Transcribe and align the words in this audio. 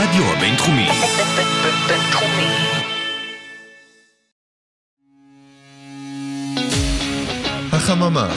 הרדיו 0.00 0.24
הבינתחומי. 0.24 0.88
בינתחומי. 1.88 2.46
החממה. 7.72 8.28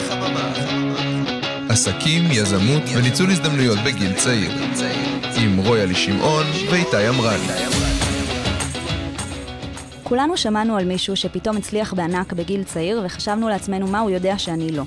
עסקים, 1.68 2.24
יזמות 2.30 2.82
וניצול 2.96 3.30
הזדמנויות 3.30 3.78
בגיל 3.86 4.12
צעיר. 4.12 4.50
עם 5.36 5.58
רויאלי 5.58 5.94
שמעון 5.94 6.46
ואיתי 6.70 7.06
עמרן. 7.06 7.40
כולנו 10.02 10.36
שמענו 10.36 10.76
על 10.76 10.84
מישהו 10.84 11.16
שפתאום 11.16 11.56
הצליח 11.56 11.94
בענק 11.94 12.32
בגיל 12.32 12.64
צעיר 12.64 13.02
וחשבנו 13.04 13.48
לעצמנו 13.48 13.86
מה 13.86 14.00
הוא 14.00 14.10
יודע 14.10 14.38
שאני 14.38 14.72
לא. 14.72 14.84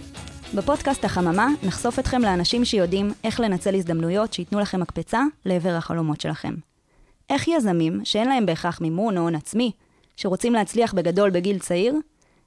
בפודקאסט 0.56 1.06
החממה 1.06 1.48
נחשוף 1.64 2.00
אתכם 2.00 2.22
לאנשים 2.22 2.66
שיודעים 2.66 3.14
איך 3.24 3.40
לנצל 3.40 3.76
הזדמנויות 3.76 4.34
שייתנו 4.34 4.60
לכם 4.60 4.80
מקפצה 4.80 5.22
לעבר 5.46 5.70
החלומות 5.70 6.22
שלכם. 6.22 6.54
איך 7.30 7.48
יזמים, 7.48 8.02
שאין 8.04 8.30
להם 8.30 8.46
בהכרח 8.46 8.82
מימון 8.82 9.18
או 9.18 9.22
הון 9.22 9.36
עצמי, 9.36 9.72
שרוצים 10.16 10.54
להצליח 10.54 10.94
בגדול 10.94 11.30
בגיל 11.30 11.60
צעיר, 11.60 11.96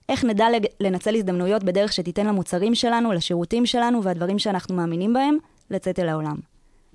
איך 0.08 0.24
נדע 0.24 0.46
לנצל 0.80 1.14
הזדמנויות 1.14 1.64
בדרך 1.64 1.92
שתיתן 1.92 2.26
למוצרים 2.26 2.74
שלנו, 2.74 3.12
לשירותים 3.12 3.66
שלנו 3.66 4.02
והדברים 4.02 4.38
שאנחנו 4.38 4.74
מאמינים 4.74 5.12
בהם, 5.12 5.36
לצאת 5.70 5.98
אל 5.98 6.08
העולם. 6.08 6.36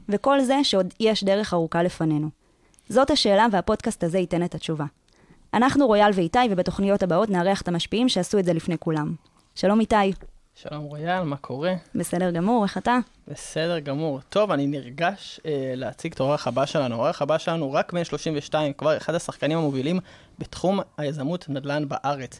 וכל 0.10 0.42
זה 0.42 0.64
שעוד 0.64 0.94
יש 1.00 1.24
דרך 1.24 1.54
ארוכה 1.54 1.84
לפנינו. 1.84 2.30
זאת 2.90 3.12
השאלה 3.12 3.46
והפודקאסט 3.52 4.04
הזה 4.04 4.20
ייתן 4.20 4.44
את 4.44 4.56
התשובה. 4.56 4.86
אנחנו 5.54 5.88
רויאל 5.88 6.12
ואיתי, 6.14 6.40
ובתוכניות 6.50 7.04
הבאות 7.04 7.30
נארח 7.30 7.62
את 7.62 7.68
המשפיעים 7.68 8.10
שעשו 8.10 8.40
את 8.40 8.46
זה 8.46 8.54
לפני 8.54 8.78
כולם. 8.80 9.16
שלום 9.56 9.80
איתי, 9.80 9.96
שלום 10.58 10.84
רויאל, 10.84 11.24
מה 11.24 11.38
קורה? 11.38 11.74
בסדר 11.96 12.32
גמור, 12.32 12.64
איך 12.64 12.78
אתה? 12.78 12.98
בסדר 13.28 13.80
גמור. 13.80 14.20
טוב, 14.30 14.52
אני 14.52 14.68
נרגש 14.68 15.40
אה, 15.46 15.74
להציג 15.76 16.14
את 16.14 16.20
האורח 16.20 16.48
הבא 16.48 16.66
שלנו. 16.66 16.96
האורח 16.96 17.22
הבא 17.22 17.38
שלנו 17.38 17.74
רק 17.74 17.94
בן 17.94 18.04
32, 18.04 18.74
כבר 18.74 18.98
אחד 18.98 19.16
השחקנים 19.16 19.58
המובילים 19.58 20.00
בתחום 20.40 20.80
היזמות 20.98 21.50
נדל"ן 21.50 21.88
בארץ. 21.88 22.40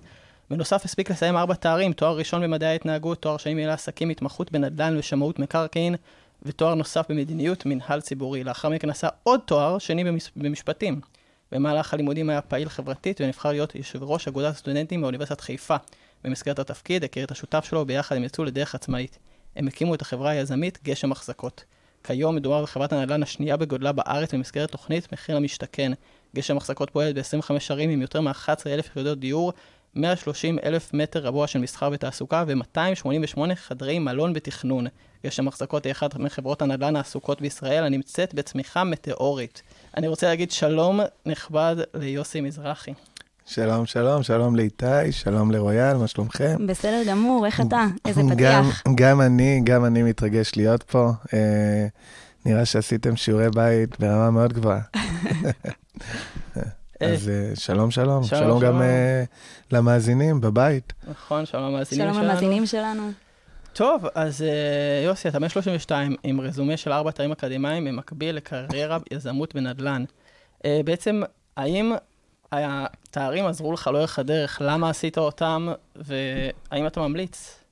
בנוסף, 0.50 0.86
הספיק 0.86 1.12
לסיים 1.12 1.38
ארבע 1.38 1.54
תארים, 1.54 1.94
תואר 1.94 2.18
ראשון 2.18 2.42
במדעי 2.44 2.70
ההתנהגות, 2.70 3.22
תואר 3.22 3.38
שני 3.38 3.54
מנהל 3.54 3.70
עסקים, 3.70 4.10
התמחות 4.10 4.52
בנדל"ן 4.52 4.98
ושמאות 4.98 5.40
מקרקעין, 5.40 5.96
ותואר 6.44 6.76
נוסף 6.76 7.06
במדיניות 7.10 7.66
מנהל 7.66 8.02
ציבורי. 8.02 8.44
לאחר 8.44 8.70
מכן 8.70 8.90
עשה 8.90 9.08
עוד 9.24 9.40
תואר 9.46 9.78
שני 9.78 10.04
במש... 10.04 10.32
במשפטים. 10.36 11.02
במהלך 11.52 11.94
הלימודים 11.94 12.30
היה 12.30 12.42
פעיל 12.42 12.70
חברתית 12.70 13.22
ונבחר 13.22 13.52
להיות 13.52 13.76
יושב 13.76 14.04
ראש 14.04 14.28
אגודת 14.28 14.54
הסטודנטים 14.54 15.02
באוניברסיטת 15.02 15.42
חיפה. 15.42 15.76
במסגרת 16.26 16.60
התפקיד 16.60 17.04
הכיר 17.04 17.26
את 17.26 17.32
השותף 17.32 17.66
שלו 17.66 17.86
ביחד 17.86 18.16
הם 18.16 18.24
יצאו 18.24 18.44
לדרך 18.44 18.76
עצמאית. 18.76 19.18
הם 19.56 19.68
הקימו 19.68 19.96
את 19.96 20.02
החברה 20.02 20.30
היזמית 20.30 20.80
גשם 20.84 21.12
החזקות. 21.12 21.64
כיום 22.04 22.36
מדובר 22.36 22.64
בחברת 22.64 22.94
הנדל"ן 22.94 23.24
השנייה 23.24 23.58
בגודלה 23.58 23.92
בארץ 23.92 24.34
במסגרת 24.34 24.72
תוכנית 24.72 25.14
מחיר 25.14 25.36
למשתכן. 25.36 25.92
גשם 26.36 26.58
החזקות 26.58 26.90
פועלת 26.90 27.16
ב-25 27.16 27.52
ערים 27.70 27.90
עם 27.90 28.02
יותר 28.02 28.22
מ-11,000 28.22 28.80
יחידות 28.80 29.20
דיור, 29.20 29.54
130 29.96 30.60
אלף 30.64 30.94
מטר 30.94 31.20
רבוע 31.20 31.48
של 31.48 31.60
מסחר 31.60 31.90
ותעסוקה 31.94 32.44
ו-288 32.48 33.56
חדרי 33.56 34.00
מלון 34.00 34.34
בתכנון. 34.34 34.88
גשם 35.26 35.48
החזקות 35.48 35.86
היא 35.86 35.92
אחת 35.92 36.16
מחברות 36.16 36.62
הנדל"ן 36.62 36.96
העסוקות 36.96 37.42
בישראל 37.42 37.84
הנמצאת 37.84 38.34
בצמיחה 38.34 38.84
מטאורית. 38.84 39.62
אני 39.98 40.08
רוצה 40.08 40.28
להגיד 40.28 40.52
שלום 40.52 41.00
נכבד 41.26 41.76
ליוסי 41.94 42.42
מזרחי. 42.42 42.94
שלום, 43.48 43.86
שלום, 43.86 44.24
שלום 44.24 44.56
לאיתי, 44.56 45.12
שלום 45.12 45.52
לרויאל, 45.52 45.98
מה 45.98 46.08
שלומכם? 46.08 46.68
בסדר 46.68 47.02
גמור, 47.08 47.46
איך 47.46 47.62
אתה? 47.62 47.86
איזה 48.06 48.22
גם, 48.22 48.64
פתיח. 48.64 48.84
גם 48.96 49.22
אני, 49.22 49.62
גם 49.64 49.86
אני 49.86 50.04
מתרגש 50.04 50.52
להיות 50.56 50.84
פה. 50.84 51.12
אה, 51.34 51.88
נראה 52.46 52.66
שעשיתם 52.66 53.16
שיעורי 53.16 53.50
בית 53.56 54.00
ברמה 54.00 54.32
מאוד 54.32 54.54
גבוהה. 54.54 54.80
אז 57.02 57.30
אה, 57.30 57.56
שלום, 57.56 57.92
שלום. 57.92 58.24
שלום, 58.24 58.24
שלום 58.24 58.60
גם 58.60 58.68
שלום. 58.68 58.82
אה, 58.82 59.24
למאזינים 59.72 60.42
בבית. 60.42 60.94
נכון, 61.08 61.46
שלום 61.46 61.64
למאזינים 61.74 62.06
שלום 62.06 62.14
שלנו. 62.16 62.28
למאזינים 62.28 62.66
שלנו. 62.66 63.12
טוב, 63.74 64.06
אז 64.16 64.42
אה, 64.42 65.06
יוסי, 65.06 65.28
אתה 65.28 65.40
בן 65.40 65.50
32 65.50 66.16
עם 66.24 66.42
רזומה 66.42 66.78
של 66.78 66.92
ארבע 66.92 67.12
תארים 67.12 67.32
אקדמיים 67.32 67.86
במקביל 67.86 68.36
לקריירה 68.36 68.98
יזמות 69.12 69.56
בנדל"ן. 69.56 70.04
אה, 70.66 70.82
בעצם, 70.86 71.22
האם 71.58 71.94
התארים 72.52 73.46
עזרו 73.46 73.72
לך 73.72 73.88
לאורך 73.88 74.20
הדרך? 74.20 74.62
למה 74.66 74.90
עשית 74.90 75.18
אותם? 75.18 75.68
והאם 75.96 76.88
אתה 76.88 77.00
ממליץ? 77.00 77.66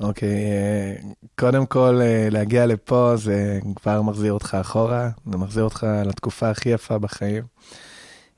אוקיי, 0.00 0.28
אה, 0.28 0.94
קודם 1.38 1.66
כל, 1.66 1.98
אה, 2.02 2.28
להגיע 2.30 2.66
לפה 2.66 3.12
זה 3.16 3.58
כבר 3.76 4.02
מחזיר 4.02 4.32
אותך 4.32 4.56
אחורה, 4.60 5.10
זה 5.30 5.38
מחזיר 5.38 5.64
אותך 5.64 5.86
לתקופה 6.04 6.50
הכי 6.50 6.68
יפה 6.68 6.98
בחיים. 6.98 7.44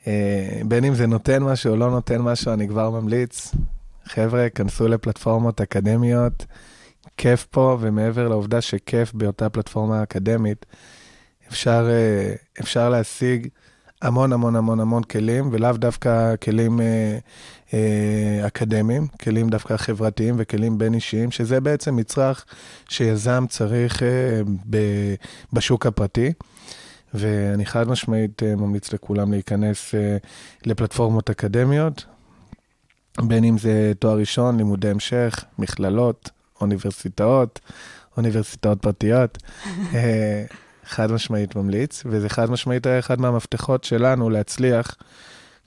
אה, 0.07 0.61
בין 0.65 0.85
אם 0.85 0.95
זה 0.95 1.07
נותן 1.07 1.43
משהו 1.43 1.71
או 1.71 1.77
לא 1.77 1.91
נותן 1.91 2.21
משהו, 2.21 2.53
אני 2.53 2.69
כבר 2.69 2.91
ממליץ. 2.91 3.53
חבר'ה, 4.05 4.49
כנסו 4.51 4.89
לפלטפורמות 4.89 5.61
אקדמיות, 5.61 6.47
כיף 7.17 7.47
פה, 7.51 7.77
ומעבר 7.81 8.29
לעובדה 8.29 8.61
שכיף 8.61 9.13
באותה 9.13 9.49
פלטפורמה 9.49 10.03
אקדמית, 10.03 10.67
אפשר, 11.49 11.89
אפשר 12.61 12.89
להשיג 12.89 13.49
המון 14.05 14.33
המון 14.33 14.57
המון 14.57 14.81
המון 14.81 15.03
כלים, 15.03 15.49
ולאו 15.53 15.73
דווקא 15.73 16.35
כלים 16.37 16.81
אה, 16.81 17.19
אה, 17.75 18.47
אקדמיים, 18.47 19.07
כלים 19.23 19.49
דווקא 19.49 19.77
חברתיים 19.77 20.35
וכלים 20.39 20.79
בין-אישיים, 20.79 21.31
שזה 21.31 21.61
בעצם 21.61 21.97
מצרך 21.97 22.45
שיזם 22.89 23.45
צריך 23.49 24.03
אה, 24.03 24.09
ב- 24.71 25.15
בשוק 25.53 25.87
הפרטי. 25.87 26.33
ואני 27.15 27.67
חד 27.67 27.89
משמעית 27.89 28.43
אה, 28.43 28.57
ממליץ 28.57 28.93
לכולם 28.93 29.33
להיכנס 29.33 29.95
אה, 29.95 30.17
לפלטפורמות 30.67 31.31
אקדמיות, 31.31 32.05
בין 33.23 33.45
אם 33.45 33.59
זה 33.59 33.93
תואר 33.99 34.19
ראשון, 34.19 34.57
לימודי 34.57 34.89
המשך, 34.89 35.45
מכללות, 35.59 36.31
אוניברסיטאות, 36.61 37.61
אוניברסיטאות 38.17 38.83
פרטיות. 38.83 39.39
חד 40.85 41.13
משמעית 41.13 41.57
ממליץ, 41.57 42.03
וזה 42.07 42.29
חד 42.29 42.51
משמעית 42.51 42.87
היה 42.87 42.99
אחד 42.99 43.21
מהמפתחות 43.21 43.85
שלנו 43.85 44.31
להצליח. 44.31 44.97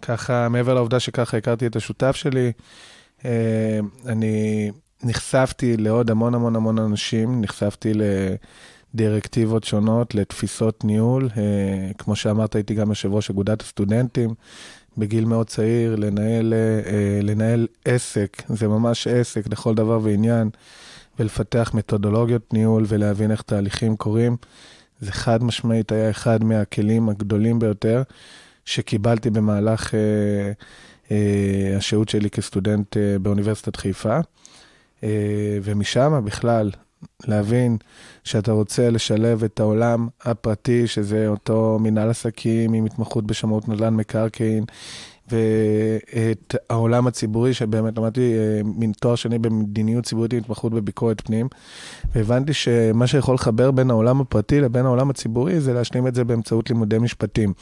ככה, 0.02 0.50
מעבר 0.50 0.74
לעובדה 0.74 1.00
שככה 1.00 1.38
הכרתי 1.38 1.68
את 1.68 1.76
השותף 1.76 2.16
שלי, 2.16 2.52
אה, 3.26 3.80
אני 4.06 4.72
נחשפתי 5.04 5.78
לעוד 5.78 6.12
המון 6.12 6.36
המון 6.36 6.56
המון 6.56 6.80
אנשים, 6.80 7.42
נחשפתי 7.42 7.94
לדירקטיבות 8.94 9.64
שונות, 9.64 10.16
לתפיסות 10.16 10.84
ניהול. 10.84 11.30
אה, 11.38 11.94
כמו 11.98 12.16
שאמרת, 12.16 12.56
הייתי 12.56 12.74
גם 12.74 12.90
יושב 12.90 13.14
ראש 13.14 13.30
אגודת 13.30 13.62
הסטודנטים. 13.62 14.34
בגיל 14.98 15.26
מאוד 15.26 15.48
צעיר, 15.48 15.96
לנהל, 15.96 16.54
אה, 16.54 17.20
לנהל 17.24 17.68
עסק, 17.86 18.44
זה 18.50 18.68
ממש 18.68 19.08
עסק 19.08 19.48
לכל 19.48 19.76
דבר 19.76 20.00
ועניין, 20.04 20.50
ולפתח 21.20 21.72
מתודולוגיות 21.74 22.54
ניהול 22.54 22.86
ולהבין 22.88 23.32
איך 23.32 23.42
תהליכים 23.42 23.98
קורים. 23.98 24.38
זה 25.00 25.12
חד 25.12 25.44
משמעית 25.44 25.92
היה 25.92 26.10
אחד 26.10 26.44
מהכלים 26.44 27.10
הגדולים 27.10 27.60
ביותר 27.60 28.04
שקיבלתי 28.66 29.30
במהלך 29.30 29.96
אה, 29.96 30.52
אה, 31.12 31.78
השהות 31.78 32.10
שלי 32.10 32.30
כסטודנט 32.30 32.98
אה, 32.98 33.20
באוניברסיטת 33.20 33.76
חיפה. 33.76 34.20
אה, 35.04 35.58
ומשם 35.64 36.22
בכלל, 36.26 36.72
להבין 37.28 37.78
שאתה 38.24 38.52
רוצה 38.52 38.90
לשלב 38.90 39.44
את 39.44 39.60
העולם 39.60 40.08
הפרטי, 40.22 40.88
שזה 40.88 41.28
אותו 41.28 41.78
מנהל 41.82 42.10
עסקים 42.10 42.74
עם 42.74 42.86
התמחות 42.86 43.28
בשמאות 43.28 43.70
נדל"ן 43.70 43.94
מקרקעין, 43.94 44.66
ואת 45.32 46.56
העולם 46.70 47.08
הציבורי, 47.08 47.54
שבאמת 47.54 47.98
למדתי 47.98 48.34
אה, 48.38 48.62
מין 48.64 48.92
תואר 48.92 49.16
שני 49.16 49.40
במדיניות 49.40 50.06
ציבורית 50.06 50.34
עם 50.34 50.40
התמחות 50.40 50.74
בביקורת 50.74 51.22
פנים, 51.22 51.48
והבנתי 52.16 52.54
שמה 52.54 53.08
שיכול 53.08 53.36
לחבר 53.36 53.72
בין 53.72 53.90
העולם 53.90 54.22
הפרטי 54.22 54.62
לבין 54.62 54.86
העולם 54.86 55.10
הציבורי 55.10 55.60
זה 55.60 55.74
להשלים 55.74 56.08
את 56.08 56.16
זה 56.16 56.24
באמצעות 56.24 56.70
לימודי 56.70 56.98
משפטים. 56.98 57.54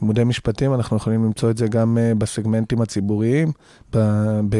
לימודי 0.00 0.24
משפטים, 0.24 0.74
אנחנו 0.74 0.96
יכולים 0.96 1.24
למצוא 1.24 1.50
את 1.50 1.58
זה 1.58 1.66
גם 1.66 1.98
אה, 1.98 2.14
בסגמנטים 2.14 2.80
הציבוריים, 2.80 3.52
ב, 3.92 3.98
ב, 4.48 4.56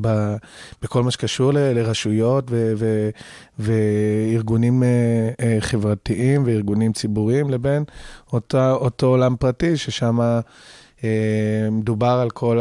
ב, 0.00 0.36
בכל 0.82 1.02
מה 1.02 1.10
שקשור 1.10 1.52
ל, 1.52 1.58
לרשויות 1.58 2.44
ו, 2.50 2.72
ו, 2.76 3.10
וארגונים 3.58 4.82
אה, 4.82 5.56
חברתיים 5.60 6.42
וארגונים 6.46 6.92
ציבוריים, 6.92 7.50
לבין 7.50 7.84
אותה, 8.32 8.72
אותו 8.72 9.06
עולם 9.06 9.36
פרטי, 9.36 9.76
ששם 9.76 10.18
מדובר 11.72 12.18
על 12.22 12.30
כל 12.30 12.60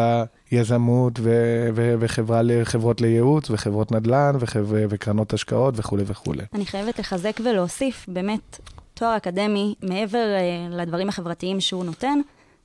היזמות 0.52 1.20
ו, 1.20 1.30
ו, 1.76 1.96
וחברה, 2.00 2.42
חברות 2.64 3.02
לייעוץ 3.02 3.50
וחברות 3.50 3.92
נדל"ן 3.92 4.36
וחב, 4.40 4.66
וקרנות 4.70 5.34
השקעות 5.34 5.74
וכולי 5.78 6.04
וכולי. 6.08 6.44
אני 6.54 6.66
חייבת 6.66 7.00
לחזק 7.00 7.40
ולהוסיף, 7.44 8.06
באמת, 8.08 8.60
תואר 8.94 9.18
אקדמי, 9.18 9.76
מעבר 9.84 10.18
אה, 10.18 10.78
לדברים 10.78 11.10
החברתיים 11.10 11.62
שהוא 11.62 11.86
נותן, 11.86 12.20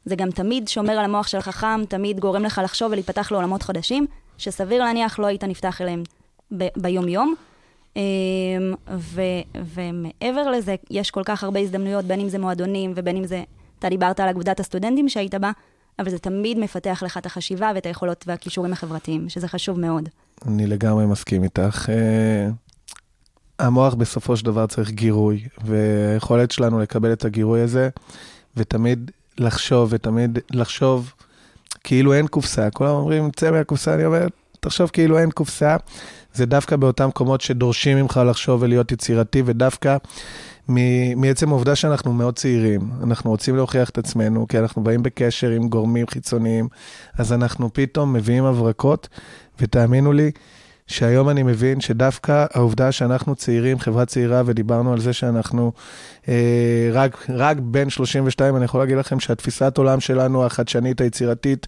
זה 0.05 0.17
גם 0.17 0.31
תמיד 0.31 0.69
שומר 0.69 0.93
על 0.93 1.05
המוח 1.05 1.27
שלך 1.27 1.49
חם, 1.49 1.83
תמיד 1.89 2.21
גורם 2.21 2.43
לך 2.43 2.61
לחשוב 2.65 2.93
ולהיפתח 2.93 3.33
לעולמות 3.33 3.63
חדשים, 3.63 4.07
שסביר 4.39 4.85
להניח 4.85 5.19
לא 5.19 5.27
היית 5.27 5.45
נפתח 5.45 5.81
אליהם 5.81 6.03
ב- 6.57 6.69
ביום-יום. 6.77 7.35
אמ, 7.97 8.03
ו, 8.97 9.23
ומעבר 9.55 10.51
לזה, 10.51 10.75
יש 10.91 11.11
כל 11.11 11.23
כך 11.25 11.45
הרבה 11.45 11.61
הזדמנויות, 11.61 12.05
בין 12.05 12.21
אם 12.21 12.29
זה 12.29 12.39
מועדונים 12.39 12.93
ובין 12.97 13.17
אם 13.17 13.25
זה, 13.25 13.43
אתה 13.79 13.89
דיברת 13.89 14.21
על 14.21 14.29
אגודת 14.29 14.61
הסטודנטים 14.61 15.09
שהיית 15.09 15.35
בה, 15.35 15.51
אבל 16.01 16.11
זה 16.11 16.19
תמיד 16.19 16.59
מפתח 16.59 17.03
לך 17.07 17.17
את 17.17 17.27
החשיבה 17.27 17.71
ואת 17.75 17.87
היכולות 17.87 18.25
והכישורים 18.27 18.73
החברתיים, 18.73 19.29
שזה 19.29 19.49
חשוב 19.49 19.81
מאוד. 19.81 20.09
אני 20.47 20.67
לגמרי 20.67 21.07
מסכים 21.07 21.45
איתך. 21.45 21.89
אה, 21.89 22.49
המוח 23.59 23.95
בסופו 23.95 24.37
של 24.37 24.45
דבר 24.45 24.67
צריך 24.67 24.91
גירוי, 24.91 25.49
והיכולת 25.65 26.51
שלנו 26.51 26.81
לקבל 26.81 27.13
את 27.13 27.25
הגירוי 27.25 27.61
הזה, 27.61 27.89
ותמיד 28.57 29.11
לחשוב, 29.39 29.89
ותמיד 29.93 30.39
לחשוב 30.51 31.13
כאילו 31.85 32.13
אין 32.13 32.27
קופסה. 32.27 32.71
כולם 32.71 32.91
אומרים, 32.91 33.31
צא 33.31 33.51
מהקופסה, 33.51 33.95
אני 33.95 34.05
אומר, 34.05 34.27
תחשוב 34.61 34.91
כאילו 34.93 35.19
אין 35.19 35.31
קופסה. 35.31 35.77
זה 36.35 36.47
דווקא 36.47 36.77
באותם 36.77 37.09
מקומות 37.09 37.41
שדורשים 37.41 37.99
ממך 37.99 38.21
לחשוב 38.27 38.63
ולהיות 38.63 38.93
יצירתי, 38.93 39.43
ודווקא 39.47 39.97
מעצם 41.17 41.49
העובדה 41.49 41.77
שאנחנו 41.77 42.13
מאוד 42.13 42.37
צעירים, 42.37 42.81
אנחנו 43.03 43.31
רוצים 43.31 43.57
להוכיח 43.57 43.91
את 43.91 43.99
עצמנו, 43.99 44.49
כי 44.49 44.59
אנחנו 44.59 44.85
באים 44.85 45.03
בקשר 45.03 45.51
עם 45.51 45.69
גורמים 45.69 46.07
חיצוניים, 46.07 46.69
אז 47.19 47.33
אנחנו 47.33 47.73
פתאום 47.73 48.13
מביאים 48.13 48.45
הברקות, 48.45 49.09
ותאמינו 49.61 50.13
לי, 50.13 50.31
שהיום 50.91 51.29
אני 51.29 51.43
מבין 51.43 51.81
שדווקא 51.81 52.47
העובדה 52.55 52.93
שאנחנו 52.93 53.35
צעירים, 53.35 53.79
חברה 53.79 54.07
צעירה, 54.07 54.43
ודיברנו 54.47 54.93
על 54.93 55.01
זה 55.01 55.13
שאנחנו 55.13 55.73
אה, 56.29 56.91
רק, 56.93 57.27
רק 57.29 57.57
בין 57.61 57.91
32, 57.91 58.57
אני 58.57 58.65
יכול 58.65 58.81
להגיד 58.81 58.97
לכם 58.97 59.21
שהתפיסת 59.21 59.79
עולם 59.79 60.01
שלנו, 60.01 60.47
החדשנית, 60.47 61.01
היצירתית, 61.01 61.67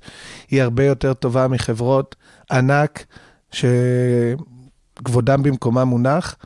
היא 0.51 0.63
הרבה 0.63 0.85
יותר 0.85 1.15
טובה 1.15 1.49
מחברות 1.49 2.17
ענק, 2.53 3.05
שכבודם 3.53 5.43
במקומם 5.43 5.89
מונח, 5.89 6.37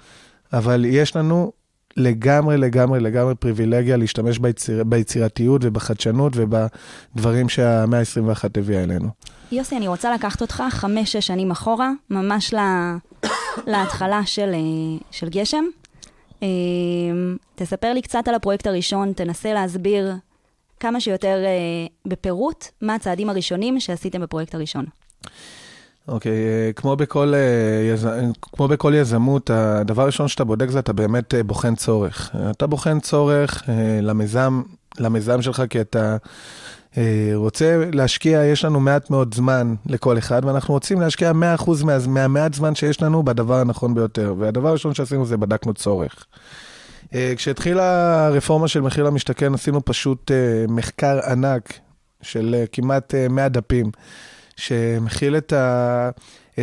אבל 0.52 0.84
יש 0.84 1.16
לנו 1.16 1.52
לגמרי, 1.96 2.56
לגמרי, 2.56 3.00
לגמרי 3.00 3.34
פריבילגיה 3.34 3.96
להשתמש 3.96 4.38
ביציר, 4.38 4.84
ביצירתיות 4.84 5.60
ובחדשנות 5.64 6.32
ובדברים 6.36 7.48
שהמאה 7.48 7.98
ה-21 7.98 8.44
הביאה 8.56 8.82
אלינו. 8.82 9.08
יוסי, 9.52 9.76
אני 9.76 9.88
רוצה 9.88 10.14
לקחת 10.14 10.40
אותך 10.40 10.62
חמש-שש 10.70 11.26
שנים 11.26 11.50
אחורה, 11.50 11.90
ממש 12.10 12.54
לה, 12.54 12.96
להתחלה 13.72 14.26
של, 14.26 14.50
אה, 14.54 14.98
של 15.10 15.28
גשם. 15.28 15.64
אה, 16.42 16.48
תספר 17.54 17.92
לי 17.92 18.02
קצת 18.02 18.28
על 18.28 18.34
הפרויקט 18.34 18.66
הראשון, 18.66 19.12
תנסה 19.12 19.52
להסביר 19.52 20.14
כמה 20.80 21.00
שיותר 21.00 21.42
אה, 21.44 21.86
בפירוט 22.06 22.64
מה 22.82 22.94
הצעדים 22.94 23.30
הראשונים 23.30 23.80
שעשיתם 23.80 24.20
בפרויקט 24.20 24.54
הראשון. 24.54 24.84
אוקיי, 26.08 26.32
okay, 26.32 26.72
כמו, 26.72 26.96
בכל, 26.96 27.34
יז... 27.92 28.08
כמו 28.42 28.68
בכל 28.68 28.92
יזמות, 28.96 29.50
הדבר 29.50 30.02
הראשון 30.02 30.28
שאתה 30.28 30.44
בודק 30.44 30.70
זה 30.70 30.78
אתה 30.78 30.92
באמת 30.92 31.34
בוחן 31.46 31.74
צורך. 31.74 32.30
אתה 32.50 32.66
בוחן 32.66 33.00
צורך 33.00 33.62
למיזם, 34.02 34.62
למיזם 34.98 35.42
שלך 35.42 35.62
כי 35.70 35.80
אתה 35.80 36.16
אה, 36.96 37.30
רוצה 37.34 37.84
להשקיע, 37.92 38.44
יש 38.44 38.64
לנו 38.64 38.80
מעט 38.80 39.10
מאוד 39.10 39.34
זמן 39.34 39.74
לכל 39.86 40.18
אחד, 40.18 40.44
ואנחנו 40.44 40.74
רוצים 40.74 41.00
להשקיע 41.00 41.32
100% 41.58 41.84
מה, 41.84 41.98
מהמעט 42.08 42.54
זמן 42.54 42.74
שיש 42.74 43.02
לנו 43.02 43.22
בדבר 43.22 43.54
הנכון 43.54 43.94
ביותר. 43.94 44.34
והדבר 44.38 44.68
הראשון 44.68 44.94
שעשינו 44.94 45.26
זה 45.26 45.36
בדקנו 45.36 45.74
צורך. 45.74 46.26
אה, 47.14 47.32
כשהתחילה 47.36 48.26
הרפורמה 48.26 48.68
של 48.68 48.80
מחיר 48.80 49.04
למשתכן, 49.04 49.54
עשינו 49.54 49.84
פשוט 49.84 50.30
אה, 50.30 50.64
מחקר 50.68 51.20
ענק 51.30 51.72
של 52.22 52.64
כמעט 52.72 53.14
100 53.30 53.48
דפים, 53.48 53.90
שמכיל 54.56 55.36
את, 55.36 55.52
ה, 55.52 56.10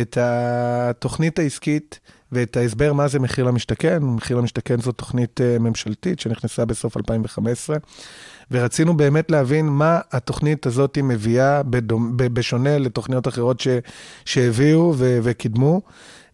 את 0.00 0.18
התוכנית 0.20 1.38
העסקית 1.38 2.00
ואת 2.32 2.56
ההסבר 2.56 2.92
מה 2.92 3.08
זה 3.08 3.18
מחיר 3.18 3.44
למשתכן. 3.44 3.98
מחיר 4.02 4.36
למשתכן 4.36 4.80
זו 4.80 4.92
תוכנית 4.92 5.40
ממשלתית 5.60 6.20
שנכנסה 6.20 6.64
בסוף 6.64 6.96
2015. 6.96 7.76
ורצינו 8.50 8.96
באמת 8.96 9.30
להבין 9.30 9.66
מה 9.66 10.00
התוכנית 10.12 10.66
הזאת 10.66 10.98
מביאה, 11.02 11.62
בדומ, 11.62 12.16
בשונה 12.16 12.78
לתוכניות 12.78 13.28
אחרות 13.28 13.60
ש, 13.60 13.68
שהביאו 14.24 14.94
ו, 14.96 15.18
וקידמו, 15.22 15.82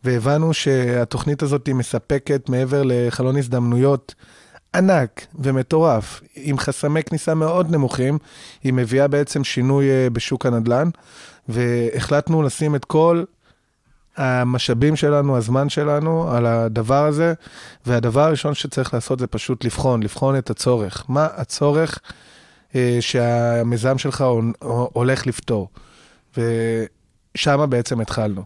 והבנו 0.05 0.55
שהתוכנית 0.55 1.43
הזאת 1.43 1.69
מספקת 1.69 2.49
מעבר 2.49 2.83
לחלון 2.85 3.37
הזדמנויות. 3.37 4.15
ענק 4.75 5.27
ומטורף, 5.35 6.21
עם 6.35 6.59
חסמי 6.59 7.03
כניסה 7.03 7.35
מאוד 7.35 7.71
נמוכים, 7.71 8.19
היא 8.63 8.73
מביאה 8.73 9.09
בעצם 9.09 9.45
שינוי 9.45 9.91
אה, 9.91 10.11
בשוק 10.11 10.47
הנדל"ן, 10.47 10.89
והחלטנו 11.49 12.43
לשים 12.43 12.75
את 12.75 12.85
כל 12.85 13.25
המשאבים 14.17 14.97
שלנו, 14.97 15.37
הזמן 15.37 15.69
שלנו, 15.69 16.31
על 16.31 16.47
הדבר 16.47 17.07
הזה, 17.07 17.35
והדבר 17.87 18.21
הראשון 18.21 18.55
שצריך 18.55 18.95
לעשות 18.95 19.19
זה 19.19 19.27
פשוט 19.27 19.65
לבחון, 19.65 20.03
לבחון 20.03 20.39
את 20.39 20.51
הצורך. 20.51 21.05
מה 21.09 21.29
הצורך 21.37 21.99
אה, 22.75 22.99
שהמיזם 23.01 23.99
שלך 23.99 24.25
הולך 24.93 25.27
לפתור? 25.27 25.69
ושם 26.37 27.67
בעצם 27.71 28.01
התחלנו. 28.01 28.43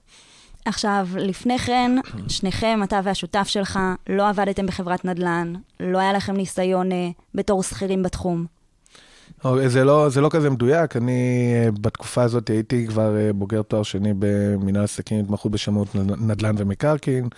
עכשיו, 0.64 1.08
לפני 1.16 1.58
כן, 1.58 1.90
שניכם, 2.28 2.81
אתה 2.84 3.00
והשותף 3.05 3.49
שלך, 3.49 3.78
לא 4.08 4.28
עבדתם 4.28 4.66
בחברת 4.66 5.05
נדל"ן, 5.05 5.52
לא 5.81 5.99
היה 5.99 6.12
לכם 6.12 6.37
ניסיון 6.37 6.93
אה, 6.93 7.08
בתור 7.34 7.62
שכירים 7.62 8.02
בתחום. 8.02 8.53
אוקיי, 9.44 9.69
זה 9.69 9.85
לא, 9.85 10.08
זה 10.08 10.20
לא 10.20 10.29
כזה 10.29 10.50
מדויק, 10.50 10.96
אני 10.96 11.12
אה, 11.55 11.70
בתקופה 11.81 12.23
הזאת 12.23 12.50
הייתי 12.50 12.87
כבר 12.87 13.17
אה, 13.17 13.32
בוגר 13.32 13.62
תואר 13.62 13.82
שני 13.82 14.12
במנהל 14.19 14.85
עסקים, 14.85 15.20
התמחות 15.20 15.52
בשמאות 15.52 15.94
נדל"ן 15.94 16.55
ומקרקעין, 16.58 17.29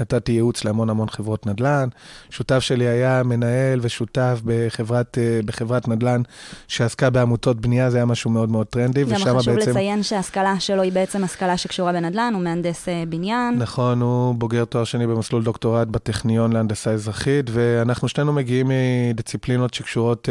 נתתי 0.00 0.32
ייעוץ 0.32 0.64
להמון 0.64 0.90
המון 0.90 1.08
חברות 1.08 1.46
נדל"ן, 1.46 1.88
שותף 2.30 2.58
שלי 2.58 2.86
היה 2.86 3.22
מנהל 3.22 3.80
ושותף 3.82 4.40
בחברת, 4.44 5.18
אה, 5.18 5.40
בחברת 5.44 5.88
נדל"ן 5.88 6.22
שעסקה 6.68 7.10
בעמותות 7.10 7.60
בנייה, 7.60 7.90
זה 7.90 7.98
היה 7.98 8.06
משהו 8.06 8.30
מאוד 8.30 8.48
מאוד 8.48 8.66
טרנדי, 8.66 9.04
ושם 9.04 9.12
בעצם... 9.12 9.28
גם 9.28 9.38
חשוב 9.38 9.54
לציין 9.54 10.02
שההשכלה 10.02 10.60
שלו 10.60 10.82
היא 10.82 10.92
בעצם 10.92 11.24
השכלה 11.24 11.56
שקשורה 11.56 11.92
בנדל"ן, 11.92 12.32
הוא 12.34 12.42
מהנדס 12.42 12.88
בניין. 13.08 13.58
נכון, 13.58 14.00
הוא 14.00 14.34
בוגר 14.34 14.64
תואר 14.64 14.84
שני 14.84 15.06
במסלול 15.06 15.42
דוקטורט 15.42 15.88
בטכניון 15.88 16.52
להנדסה 16.52 16.90
אזרחית, 16.90 17.50
ואנחנו 17.52 18.08
שנינו 18.08 18.32
מגיעים 18.32 18.70
מדיציפלינות 19.10 19.74
שקשורות 19.74 20.28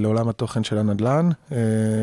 לעולם 0.00 0.28
התוכן 0.28 0.61
התוכן 0.62 0.76
של 0.76 0.78
הנדל"ן. 0.78 1.30
אה, 1.52 2.02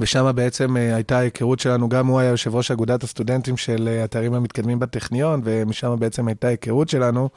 ושם 0.00 0.32
בעצם 0.34 0.76
אה, 0.76 0.94
הייתה 0.94 1.18
ההיכרות 1.18 1.60
שלנו, 1.60 1.88
גם 1.88 2.06
הוא 2.06 2.20
היה 2.20 2.30
יושב 2.30 2.54
ראש 2.54 2.70
אגודת 2.70 3.02
הסטודנטים 3.02 3.56
של 3.56 3.88
אה, 3.88 4.04
התארים 4.04 4.34
המתקדמים 4.34 4.78
בטכניון, 4.78 5.40
ומשם 5.44 5.96
בעצם 5.98 6.28
הייתה 6.28 6.46
ההיכרות 6.46 6.88
שלנו. 6.88 7.28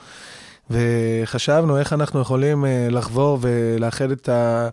וחשבנו 0.69 1.78
איך 1.78 1.94
אנחנו 1.94 2.19
יכולים 2.22 2.66
לחבור 2.89 3.38
ולאחד 3.42 4.12
את 4.12 4.30
ה... 4.30 4.69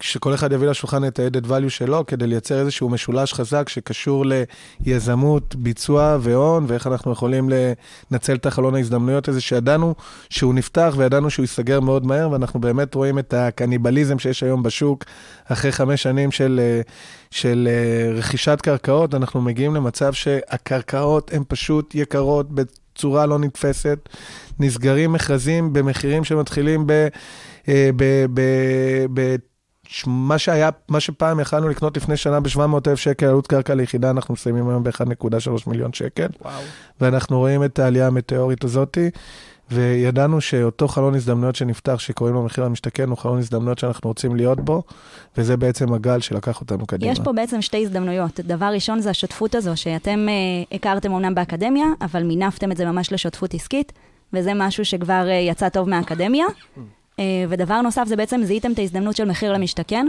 שכל 0.00 0.34
אחד 0.34 0.52
יביא 0.52 0.68
לשולחן 0.68 1.04
את 1.04 1.18
ה-added 1.18 1.46
value 1.46 1.68
שלו, 1.68 2.06
כדי 2.06 2.26
לייצר 2.26 2.60
איזשהו 2.60 2.88
משולש 2.88 3.32
חזק 3.32 3.68
שקשור 3.68 4.24
ליזמות, 4.86 5.54
ביצוע 5.54 6.16
והון, 6.20 6.64
ואיך 6.68 6.86
אנחנו 6.86 7.12
יכולים 7.12 7.50
לנצל 8.10 8.34
את 8.34 8.46
החלון 8.46 8.74
ההזדמנויות 8.74 9.28
הזה, 9.28 9.40
שידענו 9.40 9.94
שהוא 10.30 10.54
נפתח 10.54 10.94
וידענו 10.96 11.30
שהוא 11.30 11.42
ייסגר 11.42 11.80
מאוד 11.80 12.06
מהר, 12.06 12.30
ואנחנו 12.30 12.60
באמת 12.60 12.94
רואים 12.94 13.18
את 13.18 13.34
הקניבליזם 13.34 14.18
שיש 14.18 14.42
היום 14.42 14.62
בשוק, 14.62 15.04
אחרי 15.44 15.72
חמש 15.72 16.02
שנים 16.02 16.30
של, 16.30 16.60
של 17.30 17.68
אה, 17.70 18.12
רכישת 18.18 18.58
קרקעות, 18.62 19.14
אנחנו 19.14 19.40
מגיעים 19.42 19.74
למצב 19.74 20.12
שהקרקעות 20.12 21.30
הן 21.34 21.42
פשוט 21.48 21.94
יקרות 21.94 22.46
בצורה 22.52 23.26
לא 23.26 23.38
נתפסת, 23.38 24.08
נסגרים 24.58 25.12
מכרזים 25.12 25.72
במחירים 25.72 26.24
שמתחילים 26.24 26.86
ב... 26.86 27.08
אה, 27.68 27.90
ב, 27.96 28.26
ב, 28.34 28.40
ב 29.14 29.36
מה 30.06 30.38
שהיה, 30.38 30.70
מה 30.88 31.00
שפעם 31.00 31.40
יכלנו 31.40 31.68
לקנות 31.68 31.96
לפני 31.96 32.16
שנה 32.16 32.40
ב-700 32.40 32.88
אלף 32.88 32.98
שקל 32.98 33.26
עלות 33.26 33.46
קרקע 33.46 33.74
ליחידה, 33.74 34.10
אנחנו 34.10 34.34
מסיימים 34.34 34.68
היום 34.68 34.82
ב-1.3 34.82 35.50
מיליון 35.66 35.92
שקל. 35.92 36.26
וואו. 36.42 36.62
ואנחנו 37.00 37.38
רואים 37.38 37.64
את 37.64 37.78
העלייה 37.78 38.06
המטאורית 38.06 38.64
הזאתי, 38.64 39.10
וידענו 39.70 40.40
שאותו 40.40 40.88
חלון 40.88 41.14
הזדמנויות 41.14 41.56
שנפתח, 41.56 41.98
שקוראים 41.98 42.34
לו 42.34 42.42
מחיר 42.42 42.64
למשתכן, 42.64 43.08
הוא 43.08 43.18
חלון 43.18 43.38
הזדמנויות 43.38 43.78
שאנחנו 43.78 44.10
רוצים 44.10 44.36
להיות 44.36 44.60
בו, 44.60 44.82
וזה 45.38 45.56
בעצם 45.56 45.92
הגל 45.92 46.20
שלקח 46.20 46.60
אותנו 46.60 46.86
קדימה. 46.86 47.12
יש 47.12 47.20
פה 47.20 47.32
בעצם 47.32 47.62
שתי 47.62 47.82
הזדמנויות. 47.82 48.40
דבר 48.40 48.66
ראשון 48.66 49.00
זה 49.00 49.10
השותפות 49.10 49.54
הזו, 49.54 49.76
שאתם 49.76 50.26
אה, 50.28 50.76
הכרתם 50.76 51.12
אמנם 51.12 51.34
באקדמיה, 51.34 51.86
אבל 52.00 52.22
מינפתם 52.22 52.72
את 52.72 52.76
זה 52.76 52.84
ממש 52.84 53.12
לשותפות 53.12 53.54
עסקית, 53.54 53.92
וזה 54.32 54.52
משהו 54.54 54.84
שכבר 54.84 55.28
אה, 55.28 55.32
יצא 55.34 55.68
טוב 55.68 55.88
מהאקדמיה. 55.88 56.46
אה, 57.18 57.24
ודבר 57.48 57.80
נוסף, 57.80 58.04
זה 58.06 58.16
בעצם 58.16 58.40
זיהיתם 58.44 58.72
את 58.72 58.78
ההזדמנות 58.78 59.16
של 59.16 59.24
מחיר 59.24 59.52
למשתכן, 59.52 60.06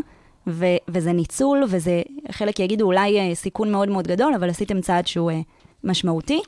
ו- 0.47 0.65
וזה 0.87 1.11
ניצול, 1.11 1.63
וזה, 1.69 2.01
חלק 2.31 2.59
יגידו 2.59 2.85
אולי 2.85 3.19
אה, 3.19 3.35
סיכון 3.35 3.71
מאוד 3.71 3.89
מאוד 3.89 4.07
גדול, 4.07 4.33
אבל 4.33 4.49
עשיתם 4.49 4.81
צעד 4.81 5.07
שהוא 5.07 5.31
אה, 5.31 5.39
משמעותי. 5.83 6.41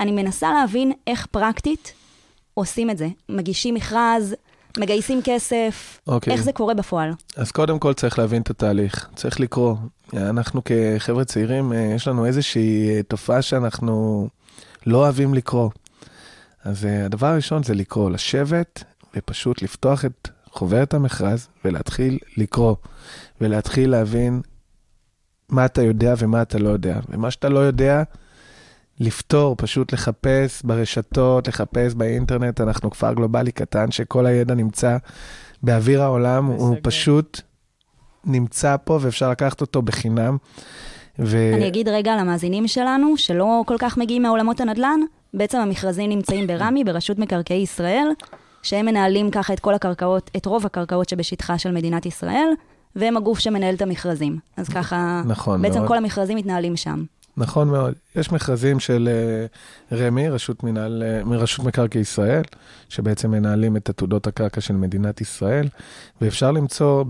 אני 0.00 0.12
מנסה 0.12 0.52
להבין 0.52 0.92
איך 1.06 1.26
פרקטית 1.26 1.92
עושים 2.54 2.90
את 2.90 2.98
זה. 2.98 3.08
מגישים 3.28 3.74
מכרז, 3.74 4.34
מגייסים 4.78 5.20
כסף, 5.24 6.00
okay. 6.08 6.12
אוקיי. 6.12 6.32
איך 6.32 6.42
זה 6.42 6.52
קורה 6.52 6.74
בפועל? 6.74 7.12
אז 7.36 7.50
קודם 7.50 7.78
כל 7.78 7.92
צריך 7.92 8.18
להבין 8.18 8.42
את 8.42 8.50
התהליך, 8.50 9.08
צריך 9.14 9.40
לקרוא. 9.40 9.74
אנחנו 10.16 10.62
כחבר'ה 10.64 11.24
צעירים, 11.24 11.72
יש 11.96 12.08
לנו 12.08 12.26
איזושהי 12.26 13.02
תופעה 13.08 13.42
שאנחנו 13.42 14.28
לא 14.86 14.98
אוהבים 14.98 15.34
לקרוא. 15.34 15.70
אז 16.64 16.84
הדבר 16.84 17.26
הראשון 17.26 17.62
זה 17.62 17.74
לקרוא, 17.74 18.10
לשבת 18.10 18.84
ופשוט 19.16 19.62
לפתוח 19.62 20.04
את 20.04 20.28
חוברת 20.50 20.94
המכרז 20.94 21.48
ולהתחיל 21.64 22.18
לקרוא, 22.36 22.76
ולהתחיל 23.40 23.90
להבין 23.90 24.40
מה 25.48 25.64
אתה 25.64 25.82
יודע 25.82 26.14
ומה 26.18 26.42
אתה 26.42 26.58
לא 26.58 26.68
יודע. 26.68 27.00
ומה 27.08 27.30
שאתה 27.30 27.48
לא 27.48 27.58
יודע, 27.58 28.02
לפתור, 29.00 29.54
פשוט 29.58 29.92
לחפש 29.92 30.62
ברשתות, 30.62 31.48
לחפש 31.48 31.94
באינטרנט, 31.94 32.60
אנחנו 32.60 32.90
כפר 32.90 33.12
גלובלי 33.12 33.52
קטן 33.52 33.90
שכל 33.90 34.26
הידע 34.26 34.54
נמצא 34.54 34.96
באוויר 35.62 36.02
העולם, 36.02 36.46
הוא 36.46 36.70
מסגר. 36.70 36.80
פשוט 36.82 37.40
נמצא 38.24 38.76
פה 38.84 38.98
ואפשר 39.02 39.30
לקחת 39.30 39.60
אותו 39.60 39.82
בחינם. 39.82 40.36
ו... 41.18 41.52
אני 41.54 41.68
אגיד 41.68 41.88
רגע 41.88 42.16
למאזינים 42.16 42.68
שלנו, 42.68 43.16
שלא 43.16 43.62
כל 43.66 43.76
כך 43.78 43.98
מגיעים 43.98 44.22
מעולמות 44.22 44.60
הנדל"ן, 44.60 45.00
בעצם 45.34 45.58
המכרזים 45.58 46.10
נמצאים 46.10 46.46
ברמ"י, 46.46 46.84
ברשות 46.84 47.18
מקרקעי 47.18 47.62
ישראל, 47.62 48.06
שהם 48.66 48.86
מנהלים 48.86 49.30
ככה 49.30 49.52
את 49.52 49.60
כל 49.60 49.74
הקרקעות, 49.74 50.30
את 50.36 50.46
רוב 50.46 50.66
הקרקעות 50.66 51.08
שבשטחה 51.08 51.58
של 51.58 51.72
מדינת 51.72 52.06
ישראל, 52.06 52.48
והם 52.96 53.16
הגוף 53.16 53.38
שמנהל 53.38 53.74
את 53.74 53.82
המכרזים. 53.82 54.38
אז 54.56 54.68
ככה, 54.68 55.22
נכון 55.26 55.62
בעצם 55.62 55.78
מאוד. 55.78 55.88
כל 55.88 55.96
המכרזים 55.96 56.36
מתנהלים 56.38 56.76
שם. 56.76 57.04
נכון 57.36 57.68
מאוד. 57.68 57.94
יש 58.16 58.32
מכרזים 58.32 58.80
של 58.80 59.08
אה, 59.12 59.98
רמ"י, 59.98 60.28
רשות, 60.28 60.64
מנהל, 60.64 61.02
אה, 61.02 61.24
מרשות 61.24 61.66
מקרקעי 61.66 62.00
ישראל, 62.00 62.42
שבעצם 62.88 63.30
מנהלים 63.30 63.76
את 63.76 63.88
עתודות 63.88 64.26
הקרקע 64.26 64.60
של 64.60 64.74
מדינת 64.74 65.20
ישראל, 65.20 65.68
ואפשר 66.20 66.50
למצוא 66.50 67.04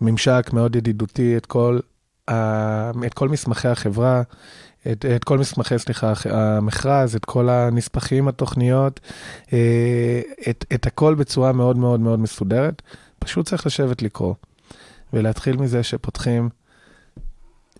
בממשק 0.00 0.50
מאוד 0.52 0.76
ידידותי 0.76 1.36
את 1.36 1.46
כל, 1.46 1.78
ה, 2.30 2.90
את 3.06 3.14
כל 3.14 3.28
מסמכי 3.28 3.68
החברה, 3.68 4.22
את, 4.92 5.04
את 5.16 5.24
כל 5.24 5.38
מסמכי, 5.38 5.78
סליחה, 5.78 6.12
המכרז, 6.30 7.16
את 7.16 7.24
כל 7.24 7.48
הנספחים, 7.48 8.28
התוכניות, 8.28 9.00
אה, 9.52 10.20
את, 10.50 10.64
את 10.74 10.86
הכל 10.86 11.14
בצורה 11.14 11.52
מאוד 11.52 11.76
מאוד 11.76 12.00
מאוד 12.00 12.20
מסודרת. 12.20 12.82
פשוט 13.18 13.46
צריך 13.46 13.66
לשבת 13.66 14.02
לקרוא, 14.02 14.34
ולהתחיל 15.12 15.56
מזה 15.56 15.82
שפותחים 15.82 16.48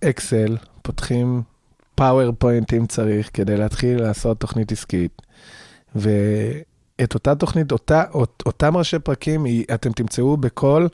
אקסל, 0.05 0.57
פותחים 0.83 1.43
PowerPoint 1.95 2.75
אם 2.75 2.87
צריך, 2.87 3.31
כדי 3.35 3.57
להתחיל 3.57 4.03
לעשות 4.03 4.41
תוכנית 4.41 4.73
עסקית. 4.73 5.23
ואת 5.95 7.15
אותה 7.15 7.35
תוכנית, 7.35 7.73
אותה, 7.73 8.05
אות, 8.15 8.43
אותם 8.47 8.77
ראשי 8.77 8.99
פרקים, 8.99 9.47
אתם 9.75 9.93
תמצאו 9.93 10.37
בכל, 10.37 10.87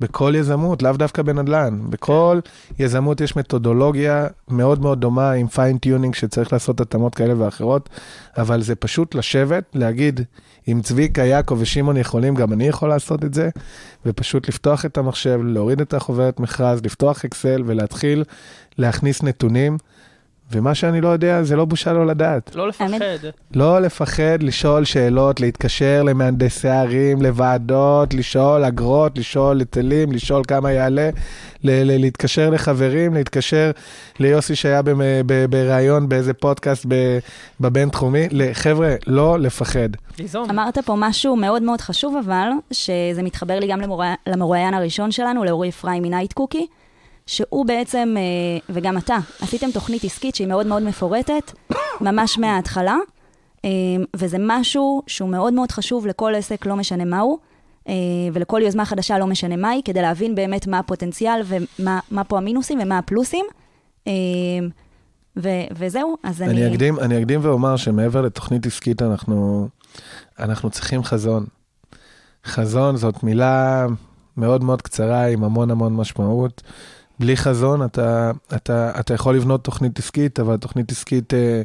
בכל 0.00 0.34
יזמות, 0.36 0.82
לאו 0.82 0.92
דווקא 0.92 1.22
בנדל"ן. 1.22 1.80
בכל 1.90 2.40
יזמות 2.78 3.20
יש 3.20 3.36
מתודולוגיה 3.36 4.26
מאוד 4.48 4.80
מאוד 4.80 5.00
דומה 5.00 5.32
עם 5.32 5.46
fine 5.46 5.73
tuning 5.73 6.14
שצריך 6.14 6.52
לעשות 6.52 6.80
התאמות 6.80 7.14
כאלה 7.14 7.34
ואחרות, 7.38 7.88
אבל 8.38 8.62
זה 8.62 8.74
פשוט 8.74 9.14
לשבת, 9.14 9.64
להגיד, 9.74 10.20
אם 10.68 10.80
צביקה, 10.82 11.22
יעקב 11.22 11.56
ושמעון 11.60 11.96
יכולים, 11.96 12.34
גם 12.34 12.52
אני 12.52 12.68
יכול 12.68 12.88
לעשות 12.88 13.24
את 13.24 13.34
זה, 13.34 13.48
ופשוט 14.06 14.48
לפתוח 14.48 14.84
את 14.84 14.98
המחשב, 14.98 15.40
להוריד 15.44 15.80
את 15.80 15.94
החוברת 15.94 16.40
מכרז, 16.40 16.80
לפתוח 16.84 17.24
אקסל 17.24 17.62
ולהתחיל 17.66 18.24
להכניס 18.78 19.22
נתונים. 19.22 19.78
ומה 20.56 20.74
שאני 20.74 21.00
לא 21.00 21.08
יודע, 21.08 21.42
זה 21.42 21.56
לא 21.56 21.64
בושה 21.64 21.92
לא 21.92 22.06
לדעת. 22.06 22.50
לא 22.54 22.68
לפחד. 22.68 22.88
לא 23.54 23.78
לפחד 23.80 24.38
לשאול 24.42 24.84
שאלות, 24.84 25.40
להתקשר 25.40 26.02
למהנדסי 26.02 26.68
ערים, 26.68 27.22
לוועדות, 27.22 28.14
לשאול 28.14 28.64
אגרות, 28.64 29.18
לשאול 29.18 29.58
היטלים, 29.60 30.12
לשאול 30.12 30.42
כמה 30.48 30.72
יעלה, 30.72 31.10
ל- 31.64 31.70
ל- 31.84 32.00
להתקשר 32.00 32.50
לחברים, 32.50 33.14
להתקשר 33.14 33.70
ליוסי 34.20 34.54
שהיה 34.56 34.80
בריאיון 35.50 36.08
באיזה 36.08 36.34
פודקאסט 36.34 36.86
ב- 36.88 37.18
בבינתחומי. 37.60 38.28
חבר'ה, 38.52 38.94
לא 39.06 39.38
לפחד. 39.38 39.88
ליזום. 40.18 40.50
אמרת 40.50 40.78
פה 40.78 40.94
משהו 40.98 41.36
מאוד 41.36 41.62
מאוד 41.62 41.80
חשוב, 41.80 42.16
אבל, 42.26 42.48
שזה 42.70 43.22
מתחבר 43.22 43.58
לי 43.58 43.66
גם 43.68 43.80
למרואיין 44.26 44.74
הראשון 44.74 45.10
שלנו, 45.10 45.44
לאורי 45.44 45.68
אפרים 45.68 46.02
מנייט 46.02 46.32
קוקי, 46.32 46.66
שהוא 47.26 47.66
בעצם, 47.66 48.14
אה, 48.16 48.74
וגם 48.74 48.98
אתה, 48.98 49.16
עשיתם 49.40 49.70
תוכנית 49.70 50.04
עסקית 50.04 50.34
שהיא 50.34 50.48
מאוד 50.48 50.66
מאוד 50.66 50.82
מפורטת, 50.82 51.52
ממש 52.00 52.38
מההתחלה, 52.38 52.96
אה, 53.64 53.70
וזה 54.16 54.36
משהו 54.40 55.02
שהוא 55.06 55.28
מאוד 55.28 55.52
מאוד 55.52 55.70
חשוב 55.70 56.06
לכל 56.06 56.34
עסק, 56.34 56.66
לא 56.66 56.76
משנה 56.76 57.04
מהו, 57.04 57.38
אה, 57.88 57.94
ולכל 58.32 58.60
יוזמה 58.64 58.84
חדשה, 58.84 59.18
לא 59.18 59.26
משנה 59.26 59.56
מהי, 59.56 59.82
כדי 59.84 60.02
להבין 60.02 60.34
באמת 60.34 60.66
מה 60.66 60.78
הפוטנציאל 60.78 61.42
ומה 61.44 62.00
מה 62.10 62.24
פה 62.24 62.38
המינוסים 62.38 62.78
ומה 62.82 62.98
הפלוסים. 62.98 63.44
ו- 65.36 65.66
וזהו, 65.76 66.16
אז 66.22 66.42
אני... 66.42 66.50
אני 66.50 66.74
אקדים, 66.74 66.98
אני 66.98 67.18
אקדים 67.18 67.40
ואומר 67.42 67.76
שמעבר 67.76 68.20
לתוכנית 68.20 68.66
עסקית, 68.66 69.02
אנחנו, 69.02 69.68
אנחנו 70.38 70.70
צריכים 70.70 71.02
חזון. 71.02 71.46
חזון 72.46 72.96
זאת 72.96 73.22
מילה 73.22 73.86
מאוד 74.36 74.64
מאוד 74.64 74.82
קצרה 74.82 75.26
עם 75.26 75.44
המון 75.44 75.70
המון 75.70 75.96
משמעות. 75.96 76.62
בלי 77.18 77.36
חזון 77.36 77.84
אתה, 77.84 78.30
אתה, 78.56 79.00
אתה 79.00 79.14
יכול 79.14 79.36
לבנות 79.36 79.64
תוכנית 79.64 79.98
עסקית, 79.98 80.40
אבל 80.40 80.56
תוכנית 80.56 80.92
עסקית 80.92 81.34
אה, 81.34 81.62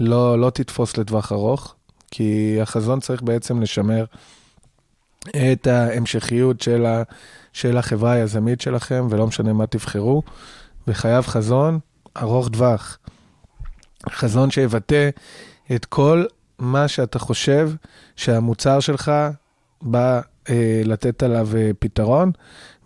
לא, 0.00 0.40
לא 0.40 0.50
תתפוס 0.50 0.96
לטווח 0.96 1.32
ארוך, 1.32 1.74
כי 2.10 2.58
החזון 2.62 3.00
צריך 3.00 3.22
בעצם 3.22 3.60
לשמר 3.60 4.04
את 5.52 5.66
ההמשכיות 5.66 6.60
של, 6.60 6.86
ה, 6.86 7.02
של 7.52 7.76
החברה 7.76 8.12
היזמית 8.12 8.60
שלכם, 8.60 9.06
ולא 9.10 9.26
משנה 9.26 9.52
מה 9.52 9.66
תבחרו, 9.66 10.22
וחייב 10.88 11.26
חזון 11.26 11.78
ארוך 12.16 12.48
טווח. 12.48 12.98
חזון 14.10 14.50
שיבטא 14.50 15.10
את 15.74 15.84
כל 15.84 16.24
מה 16.58 16.88
שאתה 16.88 17.18
חושב 17.18 17.70
שהמוצר 18.16 18.80
שלך 18.80 19.12
בא 19.82 20.20
לתת 20.84 21.22
עליו 21.22 21.48
אה, 21.56 21.70
פתרון, 21.78 22.32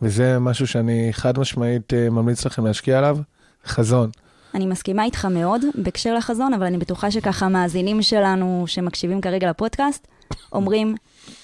וזה 0.02 0.38
משהו 0.38 0.66
שאני 0.66 1.08
חד 1.12 1.38
משמעית 1.38 1.94
אה, 1.94 2.10
ממליץ 2.10 2.46
לכם 2.46 2.66
להשקיע 2.66 2.98
עליו, 2.98 3.18
חזון. 3.66 4.10
אני 4.54 4.66
מסכימה 4.66 5.04
איתך 5.04 5.24
מאוד 5.24 5.62
בהקשר 5.74 6.14
לחזון, 6.14 6.54
אבל 6.54 6.66
אני 6.66 6.78
בטוחה 6.78 7.10
שככה 7.10 7.46
המאזינים 7.46 8.02
שלנו 8.02 8.64
שמקשיבים 8.66 9.20
כרגע 9.20 9.50
לפודקאסט, 9.50 10.06
אומרים, 10.52 10.94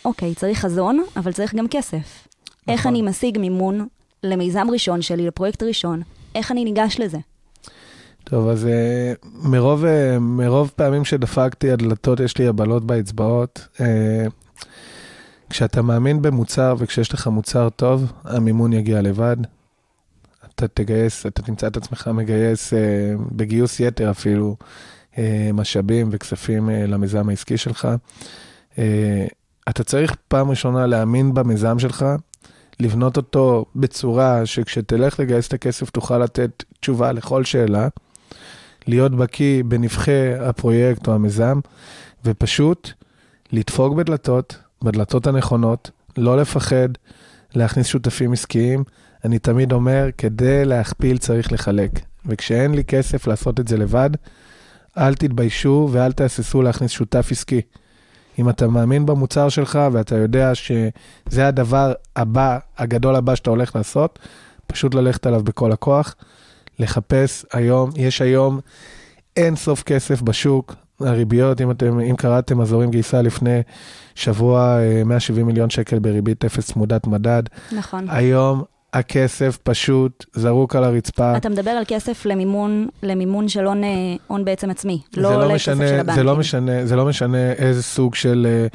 אוקיי, 0.05 0.35
צריך 0.35 0.59
חזון, 0.61 1.05
אבל 1.17 1.33
צריך 1.33 1.55
גם 1.55 1.69
כסף. 1.69 2.29
איך 2.69 2.81
נכון. 2.81 2.93
אני 2.93 3.03
משיג 3.03 3.39
מימון 3.39 3.87
למיזם 4.23 4.67
ראשון 4.71 5.03
שלי, 5.03 5.27
לפרויקט 5.27 5.63
ראשון? 5.63 6.03
איך 6.35 6.53
אני 6.53 6.65
ניגש 6.65 7.01
לזה? 7.01 7.19
טוב, 8.25 8.49
אז 8.49 8.67
אה, 8.67 9.13
מרוב, 9.25 9.85
אה, 9.85 10.19
מרוב 10.19 10.73
פעמים 10.77 11.05
שדפקתי 11.05 11.71
הדלתות, 11.71 12.21
יש 12.21 12.39
לי 12.39 12.47
הבלות 12.47 12.85
באצבעות. 12.85 13.67
אה, 13.81 14.27
כשאתה 15.51 15.83
מאמין 15.83 16.23
במוצר 16.23 16.75
וכשיש 16.79 17.15
לך 17.15 17.27
מוצר 17.27 17.69
טוב, 17.69 18.13
המימון 18.25 18.73
יגיע 18.73 19.03
לבד. 19.03 19.37
אתה 20.55 20.69
תגייס, 20.69 21.27
אתה 21.27 21.43
תמצא 21.43 21.67
את 21.67 21.77
עצמך 21.77 22.11
מגייס 22.15 22.75
אה, 22.75 22.79
בגיוס 23.33 23.81
יתר 23.81 24.11
אפילו 24.11 24.57
אה, 25.19 25.51
משאבים 25.55 26.09
וכספים 26.13 26.71
אה, 26.71 26.87
למיזם 26.87 27.29
העסקי 27.29 27.57
שלך. 27.57 27.89
אה, 28.79 29.27
אתה 29.69 29.85
צריך 29.85 30.17
פעם 30.29 30.51
ראשונה 30.51 30.87
להאמין 30.87 31.35
במיזם 31.35 31.79
שלך, 31.79 32.07
לבנות 32.81 33.17
אותו 33.17 33.65
בצורה 33.77 34.47
שכשתלך 34.47 35.21
לגייס 35.21 35.49
את 35.49 35.53
הכסף 35.53 35.91
תוכל 35.91 36.19
לתת 36.19 36.65
תשובה 36.81 37.13
לכל 37.13 37.45
שאלה, 37.45 37.89
להיות 38.87 39.13
בקיא 39.13 39.65
בנבחי 39.65 40.35
הפרויקט 40.35 41.09
או 41.09 41.15
המיזם, 41.15 41.61
לדפוק 43.53 43.95
בדלתות, 43.95 44.59
בדלתות 44.85 45.27
הנכונות, 45.27 45.91
לא 46.17 46.37
לפחד, 46.37 46.89
להכניס 47.55 47.87
שותפים 47.87 48.33
עסקיים. 48.33 48.85
אני 49.25 49.39
תמיד 49.39 49.73
אומר, 49.73 50.09
כדי 50.19 50.65
להכפיל 50.65 51.19
צריך 51.19 51.53
לחלק. 51.53 51.91
וכשאין 52.27 52.75
לי 52.75 52.85
כסף 52.85 53.27
לעשות 53.27 53.61
את 53.61 53.69
זה 53.69 53.77
לבד, 53.77 54.11
אל 54.99 55.15
תתביישו 55.15 55.89
ואל 55.93 56.13
תהססו 56.13 56.63
להכניס 56.63 56.91
שותף 56.91 57.29
עסקי. 57.31 57.61
אם 58.39 58.49
אתה 58.49 58.69
מאמין 58.69 59.07
במוצר 59.07 59.49
שלך 59.49 59.79
ואתה 59.93 60.17
יודע 60.17 60.55
שזה 60.55 61.49
הדבר 61.49 61.93
הבא, 62.17 62.59
הגדול 62.79 63.17
הבא 63.17 63.35
שאתה 63.35 63.51
הולך 63.51 63.77
לעשות, 63.77 64.19
פשוט 64.67 64.95
ללכת 64.95 65.27
עליו 65.27 65.43
בכל 65.43 65.73
הכוח. 65.73 66.15
לחפש 66.79 67.47
היום, 67.53 67.91
יש 67.97 68.23
היום 68.23 68.61
אין 69.37 69.57
סוף 69.57 69.83
כסף 69.83 70.23
בשוק. 70.23 70.75
הריביות, 71.01 71.61
אם 71.61 71.71
אתם, 71.71 72.01
אם 72.01 72.17
קראתם, 72.17 72.61
אזורים 72.61 72.91
גייסה 72.91 73.23
לפני 73.23 73.61
שבוע 74.15 74.79
אה, 74.79 75.03
170 75.05 75.47
מיליון 75.47 75.71
שקל 75.71 75.99
בריבית 75.99 76.45
אפס 76.45 76.67
צמודת 76.67 77.07
מדד. 77.07 77.43
נכון. 77.73 78.07
היום 78.11 78.65
הכסף 78.95 79.59
פשוט 79.63 80.25
זרוק 80.35 80.77
על 80.77 80.85
הרצפה. 80.85 81.37
אתה 81.37 81.49
מדבר 81.49 81.71
על 81.71 81.85
כסף 81.89 82.27
למימון, 82.27 82.89
למימון 83.03 83.49
של 83.49 83.67
הון, 83.67 83.85
אה, 83.85 83.89
הון 84.27 84.45
בעצם 84.45 84.71
עצמי, 84.71 85.01
זה 85.15 85.21
לא 85.21 85.31
לא 85.39 85.47
לכסף 85.47 85.55
משנה, 85.73 85.89
של 85.89 85.95
הבנקים. 85.95 86.15
זה 86.15 86.23
לא 86.23 86.37
משנה, 86.37 86.87
זה 86.87 86.97
לא 86.97 87.05
משנה 87.07 87.53
איזה 87.53 87.83
סוג 87.83 88.15
של, 88.15 88.47
אה, 88.51 88.67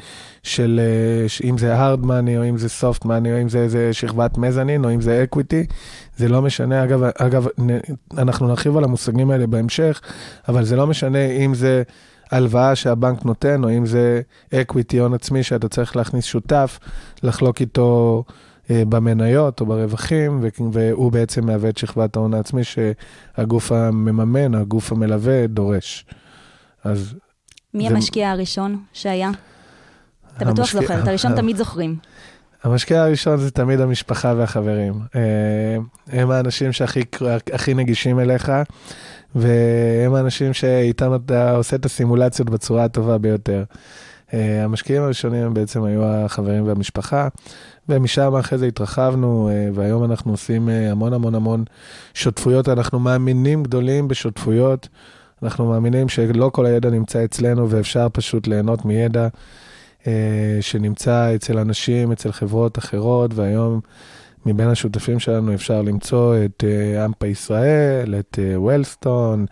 של, 0.42 0.80
אה, 0.82 1.28
ש- 1.28 1.42
אם 1.44 1.58
זה 1.58 1.74
hard 1.76 2.04
money 2.04 2.36
או 2.38 2.48
אם 2.48 2.58
זה 2.58 2.66
soft 2.80 3.04
money 3.04 3.08
או 3.32 3.42
אם 3.42 3.48
זה 3.48 3.58
איזה 3.58 3.92
שכבת 3.92 4.38
מזנין 4.38 4.84
או 4.84 4.94
אם 4.94 5.00
זה 5.00 5.24
equity, 5.34 5.72
זה 6.16 6.28
לא 6.28 6.42
משנה, 6.42 6.84
אגב, 6.84 7.02
אגב, 7.18 7.46
נ- 7.60 7.78
אנחנו 8.18 8.48
נרחיב 8.48 8.76
על 8.76 8.84
המושגים 8.84 9.30
האלה 9.30 9.46
בהמשך, 9.46 10.00
אבל 10.48 10.64
זה 10.64 10.76
לא 10.76 10.86
משנה 10.86 11.24
אם 11.26 11.54
זה 11.54 11.82
הלוואה 12.30 12.74
שהבנק 12.76 13.24
נותן, 13.24 13.64
או 13.64 13.70
אם 13.70 13.86
זה 13.86 14.20
equity, 14.54 14.98
הון 14.98 15.14
עצמי, 15.14 15.42
שאתה 15.42 15.68
צריך 15.68 15.96
להכניס 15.96 16.24
שותף, 16.24 16.78
לחלוק 17.22 17.60
איתו 17.60 18.24
במניות 18.70 19.60
או 19.60 19.66
ברווחים, 19.66 20.40
והוא 20.72 21.12
בעצם 21.12 21.46
מהווה 21.46 21.68
את 21.68 21.78
שכבת 21.78 22.16
ההון 22.16 22.34
העצמי 22.34 22.62
שהגוף 22.64 23.72
המממן, 23.72 24.54
הגוף 24.54 24.92
המלווה, 24.92 25.46
דורש. 25.46 26.04
אז 26.84 27.14
מי 27.74 27.88
זה- 27.88 27.94
המשקיע 27.94 28.30
הראשון 28.30 28.82
שהיה? 28.92 29.30
אתה 30.36 30.44
בטוח 30.44 30.58
המשקיע- 30.58 30.80
זוכר, 30.80 31.02
את 31.02 31.08
הראשון 31.08 31.34
תמיד 31.40 31.56
זוכרים. 31.56 31.96
המשקיע 32.62 33.02
הראשון 33.02 33.36
זה 33.36 33.50
תמיד 33.50 33.80
המשפחה 33.80 34.34
והחברים. 34.36 34.94
אה, 35.14 35.20
הם 36.20 36.30
האנשים 36.30 36.72
שהכי 36.72 37.00
הכי 37.52 37.74
נגישים 37.74 38.20
אליך, 38.20 38.52
והם 39.34 40.14
האנשים 40.14 40.52
שאיתם 40.52 41.14
אתה 41.14 41.56
עושה 41.56 41.76
את 41.76 41.84
הסימולציות 41.84 42.50
בצורה 42.50 42.84
הטובה 42.84 43.18
ביותר. 43.18 43.64
אה, 44.34 44.64
המשקיעים 44.64 45.02
הראשונים 45.02 45.54
בעצם 45.54 45.84
היו 45.84 46.04
החברים 46.04 46.66
והמשפחה, 46.66 47.28
ומשם 47.88 48.36
אחרי 48.36 48.58
זה 48.58 48.66
התרחבנו, 48.66 49.50
אה, 49.52 49.68
והיום 49.74 50.04
אנחנו 50.04 50.32
עושים 50.32 50.68
אה, 50.68 50.90
המון 50.90 51.12
המון 51.12 51.34
המון 51.34 51.64
שותפויות. 52.14 52.68
אנחנו 52.68 52.98
מאמינים 52.98 53.62
גדולים 53.62 54.08
בשותפויות. 54.08 54.88
אנחנו 55.42 55.68
מאמינים 55.68 56.08
שלא 56.08 56.50
כל 56.54 56.66
הידע 56.66 56.90
נמצא 56.90 57.24
אצלנו 57.24 57.70
ואפשר 57.70 58.06
פשוט 58.12 58.46
ליהנות 58.46 58.84
מידע. 58.84 59.28
שנמצא 60.60 61.34
אצל 61.34 61.58
אנשים, 61.58 62.12
אצל 62.12 62.32
חברות 62.32 62.78
אחרות, 62.78 63.30
והיום 63.34 63.80
מבין 64.46 64.68
השותפים 64.68 65.18
שלנו 65.18 65.54
אפשר 65.54 65.82
למצוא 65.82 66.36
את 66.44 66.64
אמפה 67.04 67.26
ישראל, 67.26 68.14
את 68.18 68.38
וולסטון, 68.56 69.46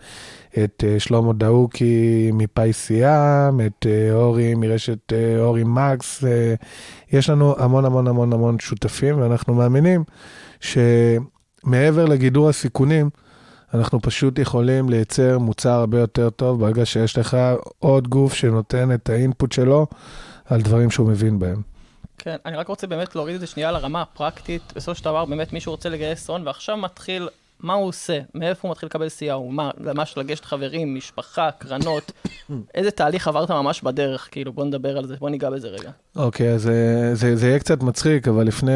את 0.63 0.83
אה, 0.87 0.99
שלמה 0.99 1.33
דאוקי 1.33 2.29
מפאי 2.33 2.73
סיאם, 2.73 3.61
את 3.61 3.85
אה, 3.89 4.13
אורי 4.13 4.55
מרשת 4.55 5.13
אה, 5.13 5.39
אורי 5.39 5.63
מקס. 5.65 6.23
יש 7.11 7.29
לנו 7.29 7.55
המון 7.59 7.85
המון 7.85 8.07
המון 8.07 8.33
המון 8.33 8.59
שותפים, 8.59 9.21
ואנחנו 9.21 9.53
מאמינים 9.53 10.03
שמעבר 10.59 12.05
לגידור 12.05 12.49
הסיכונים, 12.49 13.09
אנחנו 13.73 14.01
פשוט 14.01 14.39
יכולים 14.39 14.89
לייצר 14.89 15.39
מוצר 15.39 15.69
הרבה 15.69 15.99
יותר 15.99 16.29
טוב 16.29 16.59
ברגע 16.59 16.85
שיש 16.85 17.17
לך 17.17 17.37
עוד 17.79 18.07
גוף 18.07 18.33
שנותן 18.33 18.93
את 18.93 19.09
האינפוט 19.09 19.51
שלו 19.51 19.87
על 20.45 20.61
דברים 20.61 20.91
שהוא 20.91 21.09
מבין 21.09 21.39
בהם. 21.39 21.61
כן, 22.17 22.35
אני 22.45 22.57
רק 22.57 22.67
רוצה 22.67 22.87
באמת 22.87 23.15
להוריד 23.15 23.35
את 23.35 23.41
זה 23.41 23.47
שנייה 23.47 23.71
לרמה 23.71 24.01
הפרקטית. 24.01 24.73
בסופו 24.75 24.95
של 24.95 25.05
דבר, 25.05 25.25
באמת 25.25 25.53
מישהו 25.53 25.71
רוצה 25.71 25.89
לגייס 25.89 26.29
הון, 26.29 26.47
ועכשיו 26.47 26.77
מתחיל, 26.77 27.29
מה 27.59 27.73
הוא 27.73 27.87
עושה? 27.87 28.19
מאיפה 28.35 28.67
הוא 28.67 28.71
מתחיל 28.71 28.87
לקבל 28.87 29.07
CR? 29.07 29.51
מה, 29.51 29.71
ממש 29.79 30.17
לגשת 30.17 30.45
חברים, 30.45 30.95
משפחה, 30.95 31.49
קרנות? 31.57 32.11
איזה 32.75 32.91
תהליך 32.91 33.27
עברת 33.27 33.51
ממש 33.51 33.81
בדרך? 33.81 34.27
כאילו, 34.31 34.53
בוא 34.53 34.65
נדבר 34.65 34.97
על 34.97 35.07
זה, 35.07 35.15
בוא 35.19 35.29
ניגע 35.29 35.49
בזה 35.49 35.67
רגע. 35.67 35.89
אוקיי, 36.15 36.53
אז 36.53 36.69
אה, 36.69 37.15
זה, 37.15 37.35
זה 37.35 37.47
יהיה 37.47 37.59
קצת 37.59 37.83
מצחיק, 37.83 38.27
אבל 38.27 38.47
לפני 38.47 38.71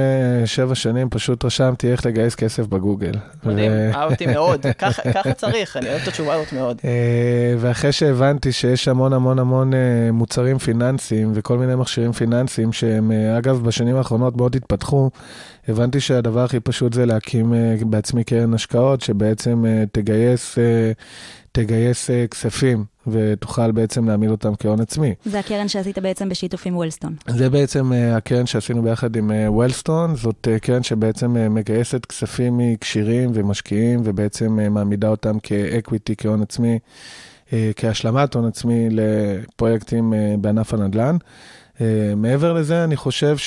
שבע 0.46 0.76
שנים 0.76 1.10
פשוט 1.10 1.46
רשמתי 1.46 1.92
איך 1.92 2.06
לגייס 2.06 2.36
כסף 2.36 2.66
בגוגל. 2.66 3.12
מדהים, 3.44 3.72
ו- 3.72 3.92
אהבתי 3.94 4.26
מאוד. 4.26 4.66
ככה 5.14 5.34
צריך, 5.34 5.78
אני 5.78 5.90
אוהב 5.90 6.02
את 6.02 6.08
התשובה 6.08 6.34
הזאת 6.34 6.54
מאוד. 6.54 6.78
אה, 6.86 7.56
ואחרי 7.60 7.92
שהבנתי 7.92 8.52
שיש 8.52 8.88
המון 8.88 9.14
המון 9.14 9.40
המון 9.40 9.74
אה, 9.74 9.80
מוצרים 10.12 10.58
פיננסיים 10.58 11.32
וכל 11.36 11.58
מיני 11.58 11.76
מכשירים 11.76 12.12
פיננסיים 12.12 12.74
שהם, 12.74 13.12
אה, 13.12 13.38
אגב, 13.38 13.64
בשנים 13.64 13.96
האחרונות 13.96 14.38
מאוד 14.38 14.56
התפתחו, 14.56 15.10
הבנתי 15.68 16.00
שהדבר 16.00 16.44
הכי 16.44 16.60
פשוט 16.60 16.94
זה 16.94 17.06
להקים 17.06 17.54
אה, 17.54 17.76
בעצמי 17.82 18.24
קרן 18.24 18.54
השקעות, 18.54 19.02
שבעצם 19.02 19.66
אה, 19.66 19.84
תגייס, 19.92 20.58
אה, 20.58 20.92
תגייס 21.52 22.10
כספים 22.32 22.86
ותוכל 23.08 23.72
בעצם 23.72 24.08
להעמיד 24.08 24.30
אותם 24.30 24.56
כהון 24.60 24.82
עצמי. 24.82 25.14
זה 25.26 25.40
הקרן 25.40 25.68
שעשית 25.68 26.00
בעצם 26.00 26.30
בשיתוף 26.30 26.66
עם 26.66 26.76
וולסטון. 26.76 27.16
זה 27.28 27.50
בעצם 27.50 27.92
הקרן 28.16 28.46
שעשינו 28.46 28.84
ביחד 28.84 29.16
עם 29.16 29.32
וולסטון, 29.48 30.16
זאת 30.16 30.48
קרן 30.62 30.84
שבעצם 30.84 31.54
מגייסת 31.54 32.06
כספים 32.06 32.58
מכשירים 32.58 33.32
ומשקיעים, 33.34 34.02
ובעצם 34.04 34.60
מעמידה 34.72 35.08
אותם 35.08 35.40
כאקוויטי, 35.40 36.16
כהון 36.18 36.42
עצמי, 36.42 36.80
כהשלמת 37.76 38.36
הון 38.36 38.46
עצמי 38.46 38.88
לפרויקטים 38.92 40.14
בענף 40.42 40.74
הנדל"ן. 40.74 41.18
מעבר 42.16 42.54
לזה, 42.54 42.84
אני 42.84 42.96
חושב 42.96 43.38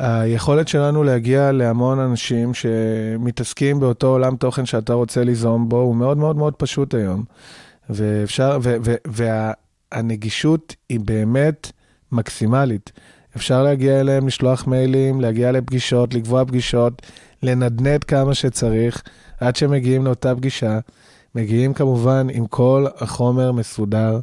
שהיכולת 0.00 0.68
שלנו 0.68 1.04
להגיע 1.04 1.52
להמון 1.52 1.98
אנשים 1.98 2.54
שמתעסקים 2.54 3.80
באותו 3.80 4.06
עולם 4.06 4.36
תוכן 4.36 4.66
שאתה 4.66 4.92
רוצה 4.92 5.24
ליזום 5.24 5.68
בו, 5.68 5.76
הוא 5.76 5.96
מאוד 5.96 6.18
מאוד 6.18 6.36
מאוד 6.36 6.54
פשוט 6.54 6.94
היום. 6.94 7.24
ואפשר, 7.90 8.58
ו, 8.62 8.76
ו, 8.84 8.94
והנגישות 9.92 10.76
היא 10.88 11.00
באמת 11.00 11.72
מקסימלית. 12.12 12.92
אפשר 13.36 13.62
להגיע 13.62 14.00
אליהם, 14.00 14.26
לשלוח 14.26 14.66
מיילים, 14.66 15.20
להגיע 15.20 15.52
לפגישות, 15.52 16.14
לקבוע 16.14 16.44
פגישות, 16.44 17.02
לנדנד 17.42 18.04
כמה 18.04 18.34
שצריך, 18.34 19.02
עד 19.40 19.56
שמגיעים 19.56 20.04
לאותה 20.04 20.34
פגישה. 20.34 20.78
מגיעים 21.34 21.74
כמובן 21.74 22.26
עם 22.32 22.46
כל 22.46 22.86
החומר 22.96 23.52
מסודר, 23.52 24.20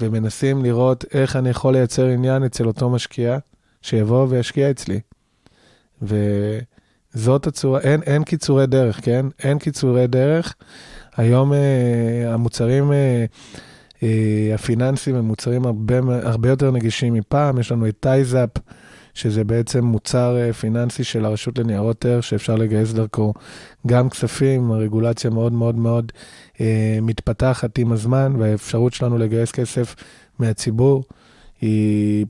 ומנסים 0.00 0.64
לראות 0.64 1.04
איך 1.14 1.36
אני 1.36 1.50
יכול 1.50 1.72
לייצר 1.72 2.06
עניין 2.06 2.44
אצל 2.44 2.66
אותו 2.66 2.90
משקיע, 2.90 3.38
שיבוא 3.82 4.26
וישקיע 4.28 4.70
אצלי. 4.70 5.00
וזאת 6.02 7.46
הצורה, 7.46 7.80
אין, 7.80 8.02
אין 8.02 8.24
קיצורי 8.24 8.66
דרך, 8.66 9.00
כן? 9.04 9.26
אין 9.42 9.58
קיצורי 9.58 10.06
דרך. 10.06 10.54
היום 11.16 11.52
אה, 11.52 12.34
המוצרים 12.34 12.92
אה, 12.92 13.24
אה, 14.02 14.54
הפיננסיים 14.54 15.16
הם 15.16 15.24
מוצרים 15.24 15.66
הרבה, 15.66 15.94
הרבה 16.22 16.48
יותר 16.48 16.70
נגישים 16.70 17.14
מפעם. 17.14 17.58
יש 17.58 17.72
לנו 17.72 17.88
את 17.88 17.96
TASE 18.00 18.29
UP, 18.29 18.50
שזה 19.14 19.44
בעצם 19.44 19.84
מוצר 19.84 20.36
אה, 20.36 20.52
פיננסי 20.52 21.04
של 21.04 21.24
הרשות 21.24 21.58
לניירות 21.58 22.04
ערך, 22.04 22.24
שאפשר 22.24 22.54
לגייס 22.56 22.92
דרכו 22.92 23.34
גם 23.86 24.10
כספים, 24.10 24.72
הרגולציה 24.72 25.30
מאוד 25.30 25.52
מאוד 25.52 25.74
מאוד 25.74 26.12
אה, 26.60 26.98
מתפתחת 27.02 27.78
עם 27.78 27.92
הזמן, 27.92 28.34
והאפשרות 28.38 28.92
שלנו 28.92 29.18
לגייס 29.18 29.52
כסף 29.52 29.94
מהציבור 30.38 31.04
היא 31.60 32.26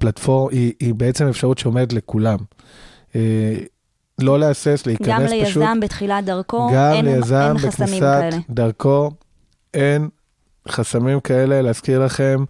פלטפורם, 0.00 0.50
היא, 0.52 0.72
היא 0.80 0.94
בעצם 0.94 1.28
אפשרות 1.28 1.58
שעומדת 1.58 1.92
לכולם. 1.92 2.38
אה, 3.16 3.54
לא 4.20 4.38
להסס, 4.38 4.82
להיכנס 4.86 5.08
גם 5.08 5.26
פשוט. 5.44 5.56
ליזם 5.56 5.80
בתחילת 5.80 6.24
דרכו, 6.24 6.70
גם 6.74 6.92
אין, 6.92 7.04
ליזם 7.04 7.34
אין 7.34 7.58
חסמים 7.58 7.86
בכניסת 7.86 8.00
כאלה. 8.20 8.36
דרכו, 8.50 9.10
אין 9.74 10.08
חסמים 10.68 11.20
כאלה, 11.20 11.62
להזכיר 11.62 12.04
לכם, 12.04 12.44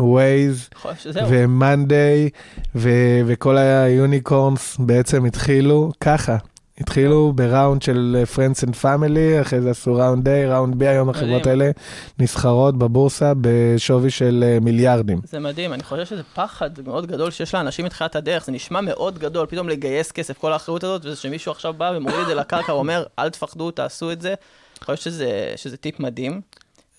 Waze. 0.00 0.88
ו-Monday 1.28 2.30
ו- 2.74 3.20
וכל 3.26 3.56
ה 3.58 3.71
unicorns 3.71 4.76
בעצם 4.78 5.24
התחילו 5.24 5.92
ככה. 6.00 6.36
התחילו 6.80 7.32
ב 7.32 7.40
round 7.40 7.82
של 7.82 8.16
אה, 8.18 8.22
Friends 8.34 8.68
and 8.68 8.74
Family, 8.82 9.42
אחרי 9.42 9.60
זה 9.60 9.70
עשו 9.70 9.94
round 9.94 10.28
A, 10.28 10.30
round 10.30 10.82
B, 10.82 10.86
היום 10.86 11.08
החברות. 11.08 11.46
האלה 11.46 11.70
נסחרות 12.18 12.78
בבורסה 12.78 13.32
בשווי 13.40 14.10
של 14.10 14.44
אה, 14.46 14.58
מיליארדים. 14.60 15.20
זה 15.24 15.38
מדהים, 15.40 15.72
אני 15.72 15.82
חושב 15.82 16.04
שזה 16.04 16.22
פחד 16.34 16.70
מאוד 16.86 17.06
גדול 17.06 17.30
שיש 17.30 17.54
לאנשים 17.54 17.84
מתחילת 17.84 18.16
הדרך, 18.16 18.44
זה 18.44 18.52
נשמע 18.52 18.80
מאוד 18.80 19.18
גדול, 19.18 19.46
פתאום 19.46 19.68
לגייס 19.68 20.12
כסף, 20.12 20.38
כל 20.38 20.52
האחריות 20.52 20.84
הזאת, 20.84 21.04
וזה 21.04 21.16
שמישהו 21.16 21.52
עכשיו 21.52 21.72
בא 21.72 21.92
ומוריד 21.96 22.20
את 22.20 22.26
זה 22.26 22.34
לקרקע 22.34 22.74
ואומר, 22.74 23.04
אל 23.18 23.30
תפחדו, 23.30 23.70
תעשו 23.70 24.12
את 24.12 24.20
זה. 24.20 24.28
אני 24.28 24.84
חושב 24.84 25.10
שזה, 25.10 25.52
שזה 25.56 25.76
טיפ 25.76 26.00
מדהים. 26.00 26.40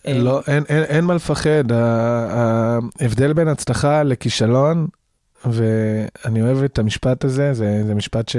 לא, 0.06 0.42
אין, 0.48 0.64
אין, 0.70 0.84
אין 0.84 1.04
מה 1.04 1.14
לפחד, 1.14 1.72
ההבדל 1.72 3.34
בין 3.34 3.48
הצלחה 3.48 4.04
לכישלון, 4.04 4.88
ואני 5.46 6.42
אוהב 6.42 6.64
את 6.64 6.80
המשפט 6.80 7.24
הזה, 7.24 7.54
זה, 7.54 7.84
זה 7.88 7.96
משפט 7.96 8.32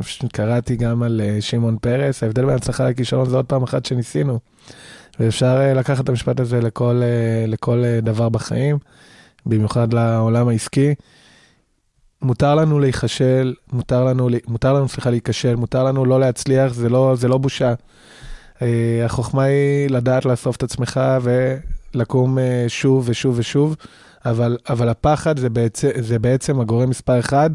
שקראתי 0.00 0.76
גם 0.76 1.02
על 1.02 1.20
אה, 1.24 1.40
שמעון 1.40 1.76
פרס, 1.80 2.22
ההבדל 2.22 2.44
בין 2.44 2.54
הצלחה 2.54 2.88
לכישלון 2.88 3.28
זה 3.28 3.36
עוד 3.36 3.44
פעם 3.46 3.62
אחת 3.62 3.84
שניסינו. 3.84 4.38
ואפשר 5.20 5.56
אה, 5.60 5.74
לקחת 5.74 6.04
את 6.04 6.08
המשפט 6.08 6.40
הזה 6.40 6.60
לכל, 6.60 7.00
אה, 7.02 7.46
לכל 7.46 7.84
דבר 8.02 8.28
בחיים, 8.28 8.78
במיוחד 9.46 9.92
לעולם 9.92 10.48
העסקי. 10.48 10.94
מותר 12.22 12.54
לנו 12.54 12.78
להיכשל, 12.78 13.54
מותר 13.72 14.04
לנו, 14.04 14.28
מותר 14.48 14.72
לנו, 14.72 14.88
סליחה, 14.88 15.10
להיכשל, 15.10 15.56
מותר 15.56 15.84
לנו 15.84 16.04
לא 16.04 16.20
להצליח, 16.20 16.72
זה 16.72 16.88
לא, 16.88 17.14
זה 17.16 17.28
לא 17.28 17.38
בושה. 17.38 17.74
החוכמה 19.04 19.42
היא 19.42 19.90
לדעת 19.90 20.24
לאסוף 20.24 20.56
את 20.56 20.62
עצמך 20.62 21.00
ולקום 21.22 22.38
שוב 22.68 23.04
ושוב 23.08 23.38
ושוב, 23.38 23.76
אבל, 24.30 24.56
אבל 24.68 24.88
הפחד 24.88 25.38
זה 25.38 25.50
בעצם, 25.50 25.88
זה 26.00 26.18
בעצם 26.18 26.60
הגורם 26.60 26.90
מספר 26.90 27.18
אחד 27.18 27.50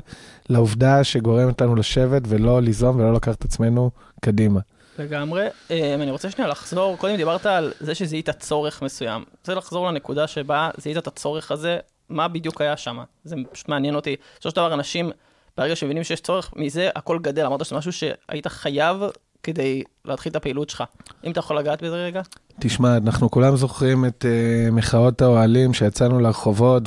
לעובדה 0.50 1.04
שגורמת 1.04 1.62
לנו 1.62 1.76
לשבת 1.76 2.22
ולא 2.26 2.62
ליזום 2.62 3.00
ולא 3.00 3.14
לקחת 3.14 3.40
את 3.40 3.46
עצמנו 3.46 3.92
קדימה. 4.22 4.60
לגמרי. 5.00 5.48
אה, 5.72 5.94
אני 5.96 6.12
רוצה 6.12 6.32
שנייה 6.32 6.50
לחזור, 6.50 6.98
קודם 6.98 7.16
דיברת 7.16 7.46
על 7.46 7.74
זה 7.80 7.96
שזיהית 7.96 8.30
צורך 8.30 8.82
מסוים. 8.82 9.22
אני 9.22 9.38
רוצה 9.40 9.56
לחזור 9.56 9.88
לנקודה 9.88 10.28
שבה 10.28 10.70
זיהית 10.78 10.98
את 10.98 11.08
הצורך 11.08 11.52
הזה, 11.52 11.78
מה 12.10 12.28
בדיוק 12.28 12.62
היה 12.62 12.78
שם? 12.78 13.00
זה 13.24 13.36
פשוט 13.52 13.70
מעניין 13.70 13.96
אותי. 13.96 14.16
בסופו 14.34 14.50
של 14.50 14.56
דבר, 14.56 14.74
אנשים, 14.74 15.12
ברגע 15.58 15.76
שמבינים 15.76 16.04
שיש 16.04 16.22
צורך, 16.22 16.54
מזה 16.56 16.90
הכל 16.96 17.20
גדל. 17.22 17.46
אמרת 17.46 17.66
שזה 17.66 17.76
משהו 17.76 17.92
שהיית 17.94 18.48
חייב 18.48 19.02
כדי 19.44 19.84
להתחיל 20.06 20.30
את 20.30 20.36
הפעילות 20.36 20.70
שלך. 20.70 20.84
אם 21.24 21.32
אתה 21.32 21.40
יכול 21.40 21.58
לגעת 21.58 21.84
בזה 21.84 21.96
רגע? 21.96 22.22
תשמע, 22.60 22.98
אנחנו 22.98 23.32
כולם 23.32 23.56
זוכרים 23.56 24.06
את 24.06 24.26
uh, 24.26 24.72
מחאות 24.72 25.22
האוהלים 25.22 25.74
שיצאנו 25.74 26.20
לרחובות 26.20 26.84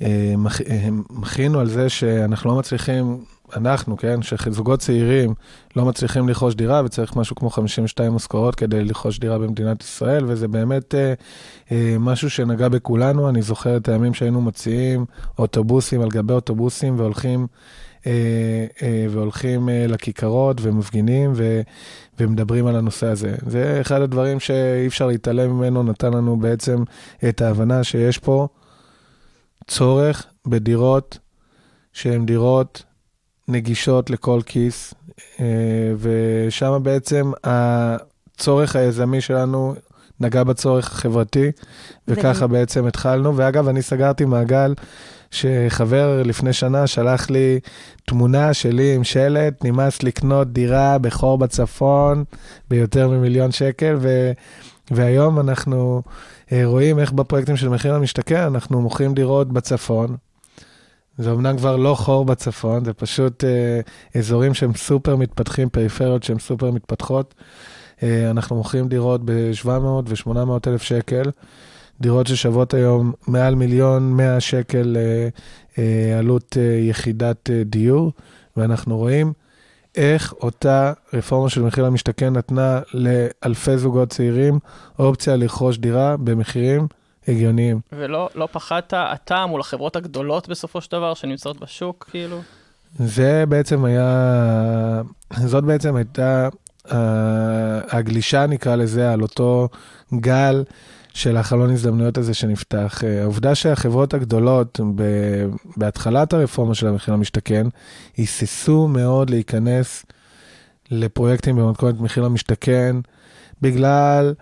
ומחינו 0.00 1.58
uh, 1.58 1.60
על 1.60 1.68
זה 1.68 1.88
שאנחנו 1.88 2.50
לא 2.50 2.56
מצליחים, 2.56 3.24
אנחנו, 3.56 3.96
כן, 3.96 4.22
שזוגות 4.22 4.80
צעירים 4.80 5.34
לא 5.76 5.84
מצליחים 5.84 6.28
לרכוש 6.28 6.54
דירה 6.54 6.82
וצריך 6.84 7.16
משהו 7.16 7.36
כמו 7.36 7.50
52 7.50 8.14
משכורות 8.14 8.54
כדי 8.54 8.84
לרכוש 8.84 9.18
דירה 9.18 9.38
במדינת 9.38 9.82
ישראל, 9.82 10.24
וזה 10.26 10.48
באמת 10.48 10.94
uh, 10.94 10.96
uh, 11.68 11.72
משהו 11.98 12.30
שנגע 12.30 12.68
בכולנו. 12.68 13.28
אני 13.28 13.42
זוכר 13.42 13.76
את 13.76 13.88
הימים 13.88 14.14
שהיינו 14.14 14.40
מציעים 14.40 15.04
אוטובוסים 15.38 16.00
על 16.00 16.08
גבי 16.08 16.32
אוטובוסים 16.32 16.98
והולכים... 16.98 17.46
אה, 18.08 18.66
אה, 18.82 19.06
והולכים 19.10 19.68
אה, 19.68 19.86
לכיכרות 19.88 20.56
ומפגינים 20.62 21.32
ו, 21.34 21.60
ומדברים 22.20 22.66
על 22.66 22.76
הנושא 22.76 23.06
הזה. 23.06 23.34
זה 23.46 23.78
אחד 23.80 24.00
הדברים 24.00 24.40
שאי 24.40 24.86
אפשר 24.86 25.06
להתעלם 25.06 25.50
ממנו, 25.50 25.82
נתן 25.82 26.12
לנו 26.12 26.36
בעצם 26.36 26.82
את 27.28 27.40
ההבנה 27.40 27.84
שיש 27.84 28.18
פה 28.18 28.48
צורך 29.66 30.26
בדירות 30.46 31.18
שהן 31.92 32.26
דירות 32.26 32.82
נגישות 33.48 34.10
לכל 34.10 34.40
כיס, 34.46 34.94
ושם 35.98 36.78
בעצם 36.82 37.32
הצורך 37.44 38.76
היזמי 38.76 39.20
שלנו 39.20 39.74
נגע 40.20 40.44
בצורך 40.44 40.92
החברתי, 40.92 41.50
וככה 42.08 42.46
בעצם 42.46 42.86
התחלנו. 42.86 43.36
ואגב, 43.36 43.68
אני 43.68 43.82
סגרתי 43.82 44.24
מעגל 44.24 44.74
שחבר 45.30 46.22
לפני 46.22 46.52
שנה 46.52 46.86
שלח 46.86 47.30
לי 47.30 47.60
תמונה 48.06 48.54
שלי 48.54 48.94
עם 48.94 49.04
שלט, 49.04 49.64
נמאס 49.64 50.02
לקנות 50.02 50.52
דירה 50.52 50.98
בחור 50.98 51.38
בצפון 51.38 52.24
ביותר 52.70 53.08
ממיליון 53.08 53.50
שקל, 53.50 53.96
ו, 54.00 54.32
והיום 54.90 55.40
אנחנו 55.40 56.02
אה, 56.52 56.60
רואים 56.64 56.98
איך 56.98 57.12
בפרויקטים 57.12 57.56
של 57.56 57.68
מחיר 57.68 57.94
למשתכן 57.94 58.42
אנחנו 58.42 58.80
מוכרים 58.80 59.14
דירות 59.14 59.52
בצפון. 59.52 60.16
זה 61.18 61.32
אמנם 61.32 61.56
כבר 61.56 61.76
לא 61.76 61.94
חור 61.94 62.24
בצפון, 62.24 62.84
זה 62.84 62.92
פשוט 62.92 63.44
אה, 63.44 63.80
אזורים 64.14 64.54
שהם 64.54 64.74
סופר 64.74 65.16
מתפתחים, 65.16 65.68
פריפריות 65.68 66.22
שהן 66.22 66.38
סופר 66.38 66.70
מתפתחות. 66.70 67.34
אה, 68.02 68.30
אנחנו 68.30 68.56
מוכרים 68.56 68.88
דירות 68.88 69.20
ב-700 69.24 69.68
ו-800 70.08 70.50
אלף 70.66 70.82
שקל. 70.82 71.22
דירות 72.00 72.26
ששוות 72.26 72.74
היום 72.74 73.12
מעל 73.26 73.54
מיליון 73.54 74.12
100 74.12 74.40
שקל 74.40 74.96
אה, 74.96 75.28
אה, 75.78 76.18
עלות 76.18 76.56
יחידת 76.88 77.50
דיור, 77.50 78.12
ואנחנו 78.56 78.96
רואים 78.96 79.32
איך 79.96 80.32
אותה 80.32 80.92
רפורמה 81.12 81.50
של 81.50 81.62
מחיר 81.62 81.84
למשתכן 81.84 82.32
נתנה 82.32 82.80
לאלפי 82.94 83.78
זוגות 83.78 84.08
צעירים 84.08 84.58
אופציה 84.98 85.36
לרכוש 85.36 85.78
דירה 85.78 86.16
במחירים 86.16 86.86
הגיוניים. 87.28 87.80
ולא 87.92 88.28
לא 88.34 88.48
פחדת 88.52 88.94
אתה 88.94 89.46
מול 89.46 89.60
החברות 89.60 89.96
הגדולות 89.96 90.48
בסופו 90.48 90.80
של 90.80 90.92
דבר 90.92 91.14
שנמצאות 91.14 91.60
בשוק, 91.60 92.08
כאילו? 92.10 92.40
זה 92.98 93.44
בעצם 93.48 93.84
היה, 93.84 95.02
זאת 95.36 95.64
בעצם 95.64 95.96
הייתה 95.96 96.48
הגלישה, 97.90 98.46
נקרא 98.46 98.76
לזה, 98.76 99.12
על 99.12 99.22
אותו 99.22 99.68
גל 100.14 100.64
של 101.14 101.36
החלון 101.36 101.70
הזדמנויות 101.70 102.18
הזה 102.18 102.34
שנפתח. 102.34 103.04
אה, 103.04 103.22
העובדה 103.22 103.54
שהחברות 103.54 104.14
הגדולות, 104.14 104.80
בהתחלת 105.76 106.32
הרפורמה 106.32 106.74
של 106.74 106.86
המחיר 106.86 107.14
למשתכן, 107.14 107.66
היססו 108.16 108.88
מאוד 108.88 109.30
להיכנס 109.30 110.04
לפרויקטים 110.90 111.56
במתכונת 111.56 112.00
מחיר 112.00 112.24
למשתכן, 112.24 112.96
בגלל 113.62 114.34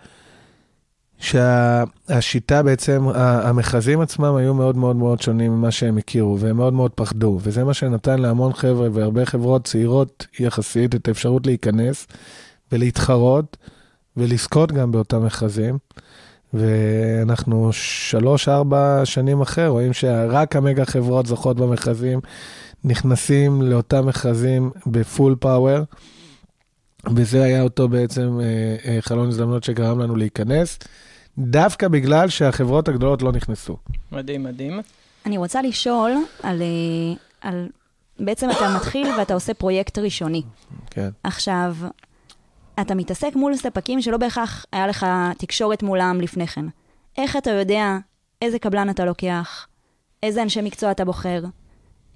שהשיטה 1.18 2.62
בעצם, 2.62 3.06
המכרזים 3.14 4.00
עצמם 4.00 4.34
היו 4.36 4.54
מאוד 4.54 4.76
מאוד 4.76 4.96
מאוד 4.96 5.22
שונים 5.22 5.52
ממה 5.52 5.70
שהם 5.70 5.98
הכירו, 5.98 6.40
והם 6.40 6.56
מאוד 6.56 6.72
מאוד 6.72 6.90
פחדו, 6.90 7.38
וזה 7.42 7.64
מה 7.64 7.74
שנתן 7.74 8.18
להמון 8.18 8.52
חבר'ה 8.52 8.88
והרבה 8.92 9.26
חברות 9.26 9.64
צעירות 9.64 10.26
יחסית 10.40 10.94
את 10.94 11.08
האפשרות 11.08 11.46
להיכנס 11.46 12.06
ולהתחרות 12.72 13.56
ולזכות 14.16 14.72
גם 14.72 14.92
באותם 14.92 15.26
מכרזים. 15.26 15.78
ואנחנו 16.54 17.72
שלוש-ארבע 17.72 19.00
שנים 19.04 19.40
אחרי, 19.40 19.68
רואים 19.68 19.92
שרק 19.92 20.56
המגה 20.56 20.84
חברות 20.84 21.26
זוכות 21.26 21.56
במכרזים, 21.56 22.20
נכנסים 22.84 23.62
לאותם 23.62 24.06
מכרזים 24.06 24.70
בפול 24.86 25.36
פאוור, 25.40 25.82
וזה 27.14 27.42
היה 27.42 27.62
אותו 27.62 27.88
בעצם 27.88 28.40
אה, 28.40 28.76
אה, 28.90 28.98
חלון 29.00 29.28
הזדמנות 29.28 29.64
שגרם 29.64 29.98
לנו 29.98 30.16
להיכנס, 30.16 30.78
דווקא 31.38 31.88
בגלל 31.88 32.28
שהחברות 32.28 32.88
הגדולות 32.88 33.22
לא 33.22 33.32
נכנסו. 33.32 33.76
מדהים, 34.12 34.42
מדהים. 34.42 34.80
אני 35.26 35.36
רוצה 35.36 35.62
לשאול 35.62 36.12
על, 36.42 36.62
אה, 36.62 37.16
על 37.40 37.68
בעצם 38.18 38.50
אתה 38.50 38.76
מתחיל 38.76 39.06
ואתה 39.18 39.34
עושה 39.34 39.54
פרויקט 39.54 39.98
ראשוני. 39.98 40.42
כן. 40.90 41.08
עכשיו, 41.22 41.76
אתה 42.80 42.94
מתעסק 42.94 43.32
מול 43.36 43.56
ספקים 43.56 44.02
שלא 44.02 44.16
בהכרח 44.16 44.66
היה 44.72 44.86
לך 44.86 45.06
תקשורת 45.38 45.82
מולם 45.82 46.20
לפני 46.20 46.46
כן. 46.46 46.64
איך 47.18 47.36
אתה 47.36 47.50
יודע 47.50 47.98
איזה 48.42 48.58
קבלן 48.58 48.90
אתה 48.90 49.04
לוקח, 49.04 49.66
איזה 50.22 50.42
אנשי 50.42 50.62
מקצוע 50.62 50.90
אתה 50.90 51.04
בוחר, 51.04 51.40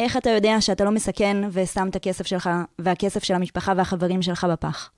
איך 0.00 0.16
אתה 0.16 0.30
יודע 0.30 0.60
שאתה 0.60 0.84
לא 0.84 0.90
מסכן 0.90 1.36
ושם 1.52 1.88
את 1.90 1.96
הכסף 1.96 2.26
שלך 2.26 2.50
והכסף 2.78 3.24
של 3.24 3.34
המשפחה 3.34 3.72
והחברים 3.76 4.22
שלך 4.22 4.46
בפח? 4.50 4.90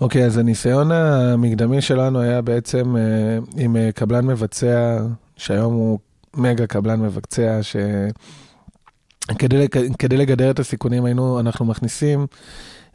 אוקיי, 0.00 0.22
okay, 0.22 0.26
אז 0.26 0.38
הניסיון 0.38 0.92
המקדמי 0.92 1.80
שלנו 1.82 2.20
היה 2.20 2.42
בעצם 2.42 2.96
uh, 2.96 2.98
עם 3.56 3.76
uh, 3.76 3.92
קבלן 3.92 4.26
מבצע, 4.26 4.98
שהיום 5.36 5.74
הוא 5.74 5.98
מגה 6.34 6.66
קבלן 6.66 7.00
מבצע, 7.00 7.60
שכדי 9.32 10.16
לגדר 10.16 10.50
את 10.50 10.58
הסיכונים 10.58 11.04
היינו, 11.04 11.40
אנחנו 11.40 11.64
מכניסים 11.64 12.26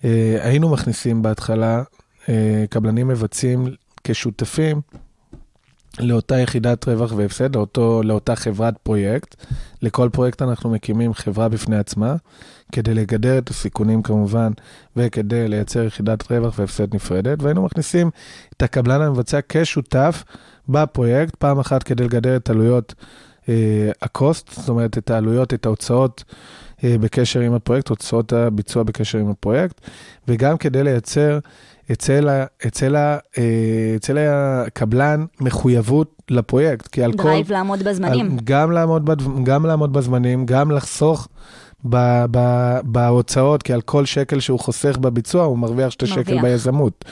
אה, 0.05 0.37
היינו 0.41 0.69
מכניסים 0.69 1.21
בהתחלה 1.21 1.83
אה, 2.29 2.65
קבלנים 2.69 3.07
מבצעים 3.07 3.67
כשותפים 4.03 4.81
לאותה 5.99 6.39
יחידת 6.39 6.87
רווח 6.87 7.13
והפסד, 7.15 7.55
לאותו, 7.55 8.01
לאותה 8.03 8.35
חברת 8.35 8.77
פרויקט. 8.77 9.35
לכל 9.81 10.09
פרויקט 10.11 10.41
אנחנו 10.41 10.69
מקימים 10.69 11.13
חברה 11.13 11.49
בפני 11.49 11.77
עצמה, 11.77 12.15
כדי 12.71 12.93
לגדר 12.93 13.37
את 13.37 13.49
הסיכונים 13.49 14.03
כמובן, 14.03 14.51
וכדי 14.95 15.47
לייצר 15.47 15.83
יחידת 15.83 16.31
רווח 16.31 16.59
והפסד 16.59 16.95
נפרדת, 16.95 17.43
והיינו 17.43 17.63
מכניסים 17.63 18.09
את 18.57 18.63
הקבלן 18.63 19.01
המבצע 19.01 19.39
כשותף 19.49 20.23
בפרויקט, 20.69 21.35
פעם 21.35 21.59
אחת 21.59 21.83
כדי 21.83 22.03
לגדר 22.03 22.35
את 22.35 22.49
עלויות 22.49 22.95
אה, 23.49 23.91
ה 24.01 24.10
cost, 24.10 24.53
זאת 24.53 24.69
אומרת 24.69 24.97
את 24.97 25.09
העלויות, 25.09 25.53
את 25.53 25.65
ההוצאות 25.65 26.23
אה, 26.83 26.95
בקשר 26.99 27.39
עם 27.39 27.53
הפרויקט, 27.53 27.89
הוצאות 27.89 28.33
הביצוע 28.33 28.83
בקשר 28.83 29.17
עם 29.17 29.29
הפרויקט, 29.29 29.81
וגם 30.27 30.57
כדי 30.57 30.83
לייצר 30.83 31.39
אצל, 31.91 32.29
ה, 32.29 32.45
אצל, 32.67 32.95
ה, 32.95 33.17
אה, 33.37 33.93
אצל 33.95 34.17
הקבלן 34.17 35.25
מחויבות 35.41 36.21
לפרויקט. 36.29 36.87
כי 36.87 37.03
על 37.03 37.11
drive 37.11 37.21
כל... 37.21 37.29
drive 37.29 37.51
לעמוד 37.51 37.83
בזמנים. 37.83 38.31
על, 38.31 38.39
גם, 38.43 38.71
לעמוד, 38.71 39.09
גם 39.43 39.65
לעמוד 39.65 39.93
בזמנים, 39.93 40.45
גם 40.45 40.71
לחסוך 40.71 41.27
ב, 41.89 42.25
ב, 42.31 42.39
בהוצאות, 42.83 43.63
כי 43.63 43.73
על 43.73 43.81
כל 43.81 44.05
שקל 44.05 44.39
שהוא 44.39 44.59
חוסך 44.59 44.97
בביצוע, 44.97 45.43
הוא 45.43 45.57
מרוויח 45.57 45.89
שתי 45.89 46.07
שקל 46.07 46.41
ביזמות. 46.41 47.05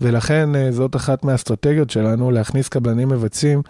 ולכן 0.00 0.56
אה, 0.56 0.72
זאת 0.72 0.96
אחת 0.96 1.24
מהאסטרטגיות 1.24 1.90
שלנו, 1.90 2.30
להכניס 2.30 2.68
קבלנים 2.68 3.08
מבצעים 3.08 3.62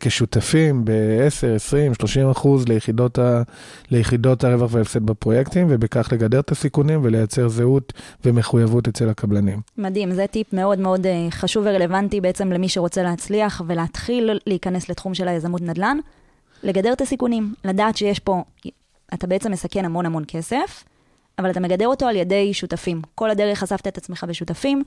כשותפים 0.00 0.84
ב-10, 0.84 1.54
20, 1.56 1.94
30 1.94 2.30
אחוז 2.30 2.68
ליחידות, 2.68 3.18
ה, 3.18 3.42
ליחידות 3.90 4.44
הרווח 4.44 4.74
וההפסד 4.74 5.02
בפרויקטים, 5.02 5.66
ובכך 5.70 6.08
לגדר 6.12 6.40
את 6.40 6.50
הסיכונים 6.50 7.00
ולייצר 7.02 7.48
זהות 7.48 7.92
ומחויבות 8.24 8.88
אצל 8.88 9.08
הקבלנים. 9.08 9.60
מדהים, 9.78 10.14
זה 10.14 10.26
טיפ 10.26 10.52
מאוד 10.52 10.78
מאוד 10.78 11.06
אה, 11.06 11.26
חשוב 11.30 11.64
ורלוונטי 11.66 12.20
בעצם 12.20 12.52
למי 12.52 12.68
שרוצה 12.68 13.02
להצליח 13.02 13.62
ולהתחיל 13.66 14.38
להיכנס 14.46 14.88
לתחום 14.88 15.14
של 15.14 15.28
היזמות 15.28 15.62
נדל"ן. 15.62 15.98
לגדר 16.62 16.92
את 16.92 17.00
הסיכונים, 17.00 17.54
לדעת 17.64 17.96
שיש 17.96 18.18
פה, 18.18 18.42
אתה 19.14 19.26
בעצם 19.26 19.50
מסכן 19.52 19.84
המון 19.84 20.06
המון 20.06 20.24
כסף, 20.28 20.84
אבל 21.38 21.50
אתה 21.50 21.60
מגדר 21.60 21.86
אותו 21.86 22.06
על 22.06 22.16
ידי 22.16 22.54
שותפים. 22.54 23.02
כל 23.14 23.30
הדרך 23.30 23.58
חשפת 23.58 23.86
את 23.86 23.98
עצמך 23.98 24.24
בשותפים, 24.28 24.82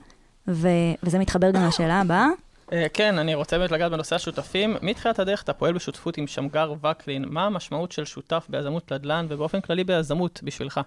ו- 0.48 0.68
וזה 1.02 1.18
מתחבר 1.18 1.50
גם 1.50 1.66
לשאלה 1.66 2.00
הבאה. 2.00 2.28
אה, 2.72 2.86
כן, 2.94 3.18
אני 3.18 3.34
רוצה 3.34 3.58
באמת 3.58 3.70
לגעת 3.70 3.92
בנושא 3.92 4.16
השותפים. 4.16 4.76
מתחילת 4.82 5.18
הדרך 5.18 5.42
אתה 5.42 5.52
פועל 5.52 5.72
בשותפות 5.72 6.18
עם 6.18 6.26
שמגר 6.26 6.74
וקלין. 6.82 7.24
מה 7.28 7.44
המשמעות 7.44 7.92
של 7.92 8.04
שותף 8.04 8.46
ביזמות 8.48 8.92
נדל"ן 8.92 9.26
ובאופן 9.28 9.60
כללי 9.60 9.84
ביזמות 9.84 10.40
בשבילך? 10.44 10.80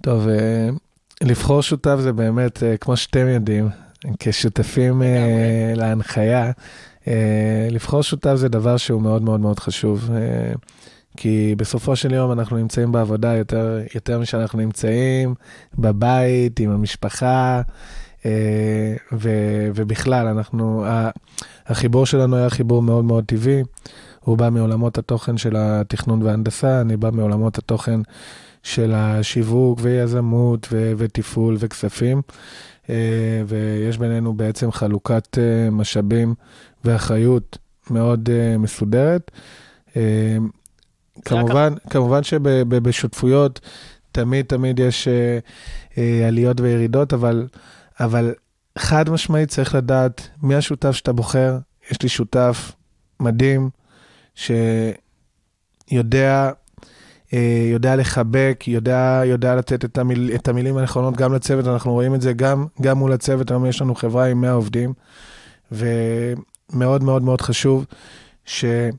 טוב, 0.00 0.28
אה, 0.28 0.68
לבחור 1.22 1.62
שותף 1.62 1.96
זה 1.98 2.12
באמת, 2.12 2.62
אה, 2.62 2.76
כמו 2.76 2.96
שאתם 2.96 3.28
יודעים, 3.28 3.68
כשותפים 4.18 5.02
להנחיה, 5.76 6.50
לבחור 7.70 8.02
שותף 8.02 8.34
זה 8.34 8.48
דבר 8.48 8.76
שהוא 8.76 9.02
מאוד 9.02 9.22
מאוד 9.22 9.40
מאוד 9.40 9.58
חשוב. 9.58 10.10
כי 11.16 11.54
בסופו 11.58 11.96
של 11.96 12.14
יום 12.14 12.32
אנחנו 12.32 12.56
נמצאים 12.56 12.92
בעבודה 12.92 13.36
יותר, 13.36 13.80
יותר 13.94 14.18
משאנחנו 14.18 14.58
נמצאים 14.58 15.34
בבית, 15.78 16.60
עם 16.60 16.70
המשפחה, 16.70 17.62
ו, 19.12 19.28
ובכלל, 19.74 20.26
אנחנו, 20.26 20.84
החיבור 21.66 22.06
שלנו 22.06 22.36
היה 22.36 22.50
חיבור 22.50 22.82
מאוד 22.82 23.04
מאוד 23.04 23.24
טבעי. 23.24 23.62
הוא 24.20 24.38
בא 24.38 24.50
מעולמות 24.50 24.98
התוכן 24.98 25.36
של 25.36 25.56
התכנון 25.56 26.22
וההנדסה, 26.22 26.80
אני 26.80 26.96
בא 26.96 27.10
מעולמות 27.10 27.58
התוכן 27.58 28.00
של 28.62 28.92
השיווק 28.94 29.78
ויזמות 29.82 30.68
ו- 30.72 30.92
ותפעול 30.96 31.56
וכספים. 31.58 32.22
אה, 32.90 33.42
ויש 33.46 33.98
בינינו 33.98 34.34
בעצם 34.34 34.72
חלוקת 34.72 35.38
אה, 35.38 35.70
משאבים 35.70 36.34
ואחריות 36.84 37.58
מאוד 37.90 38.28
מסודרת. 38.58 39.30
כמובן, 41.24 41.72
כמובן 41.90 42.22
שבשותפויות 42.22 43.60
תמיד 44.12 44.46
תמיד 44.46 44.78
יש 44.78 45.08
עליות 46.26 46.60
וירידות, 46.60 47.12
אבל 47.12 47.46
אבל 48.04 48.34
חד 48.78 49.10
משמעית 49.10 49.48
צריך 49.48 49.74
לדעת 49.74 50.28
מי 50.42 50.54
השותף 50.54 50.92
שאתה 50.92 51.12
בוחר. 51.12 51.58
יש 51.90 52.02
לי 52.02 52.08
שותף 52.08 52.72
מדהים, 53.20 53.70
שיודע 54.34 54.90
אה, 57.34 57.68
יודע 57.72 57.96
לחבק, 57.96 58.64
יודע, 58.66 59.22
יודע 59.24 59.54
לתת 59.54 59.84
את, 59.84 59.98
המיל, 59.98 60.30
את 60.34 60.48
המילים 60.48 60.76
הנכונות 60.76 61.16
גם 61.16 61.34
לצוות, 61.34 61.66
אנחנו 61.66 61.92
רואים 61.92 62.14
את 62.14 62.20
זה 62.20 62.32
גם, 62.32 62.66
גם 62.80 62.98
מול 62.98 63.12
הצוות, 63.12 63.50
היום 63.50 63.66
יש 63.66 63.80
לנו 63.80 63.94
חברה 63.94 64.26
עם 64.26 64.40
100 64.40 64.52
עובדים, 64.52 64.92
ומאוד 65.72 67.02
מאוד 67.02 67.22
מאוד 67.22 67.40
חשוב 67.40 67.86
שתהיה 68.44 68.92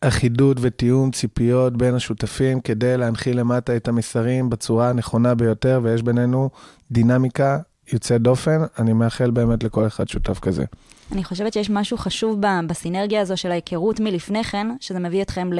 אחידות 0.00 0.56
ותיאום 0.60 1.10
ציפיות 1.10 1.76
בין 1.76 1.94
השותפים 1.94 2.60
כדי 2.60 2.96
להנחיל 2.96 3.40
למטה 3.40 3.76
את 3.76 3.88
המסרים 3.88 4.50
בצורה 4.50 4.90
הנכונה 4.90 5.34
ביותר, 5.34 5.80
ויש 5.82 6.02
בינינו 6.02 6.50
דינמיקה 6.90 7.58
יוצאת 7.92 8.22
דופן. 8.22 8.60
אני 8.78 8.92
מאחל 8.92 9.30
באמת 9.30 9.64
לכל 9.64 9.86
אחד 9.86 10.08
שותף 10.08 10.38
כזה. 10.38 10.64
אני 11.12 11.24
חושבת 11.24 11.52
שיש 11.52 11.70
משהו 11.70 11.98
חשוב 11.98 12.40
בסינרגיה 12.66 13.20
הזו 13.20 13.36
של 13.36 13.50
ההיכרות 13.50 14.00
מלפני 14.00 14.44
כן, 14.44 14.68
שזה 14.80 14.98
מביא 14.98 15.22
אתכם 15.22 15.52
ל, 15.52 15.58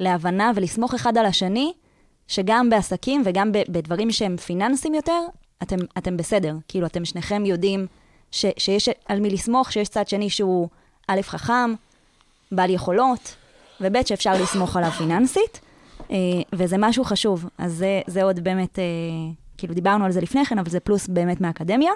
להבנה 0.00 0.50
ולסמוך 0.54 0.94
אחד 0.94 1.18
על 1.18 1.26
השני, 1.26 1.72
שגם 2.28 2.70
בעסקים 2.70 3.22
וגם 3.24 3.52
בדברים 3.52 4.10
שהם 4.10 4.36
פיננסיים 4.36 4.94
יותר, 4.94 5.20
אתם, 5.62 5.76
אתם 5.98 6.16
בסדר. 6.16 6.56
כאילו, 6.68 6.86
אתם 6.86 7.04
שניכם 7.04 7.46
יודעים 7.46 7.86
ש, 8.30 8.46
שיש 8.56 8.88
על 9.06 9.20
מי 9.20 9.30
לסמוך, 9.30 9.72
שיש 9.72 9.88
צד 9.88 10.08
שני 10.08 10.30
שהוא 10.30 10.68
א', 11.08 11.20
חכם, 11.22 11.74
בעל 12.52 12.70
יכולות, 12.70 13.36
וב' 13.82 14.06
שאפשר 14.06 14.32
לסמוך 14.42 14.76
עליו 14.76 14.90
פיננסית, 14.90 15.60
אה, 16.10 16.16
וזה 16.52 16.76
משהו 16.78 17.04
חשוב. 17.04 17.48
אז 17.58 17.72
זה, 17.72 18.00
זה 18.06 18.22
עוד 18.22 18.40
באמת, 18.40 18.78
אה, 18.78 18.84
כאילו 19.58 19.74
דיברנו 19.74 20.04
על 20.04 20.12
זה 20.12 20.20
לפני 20.20 20.44
כן, 20.44 20.58
אבל 20.58 20.70
זה 20.70 20.80
פלוס 20.80 21.08
באמת 21.08 21.40
מהאקדמיה. 21.40 21.92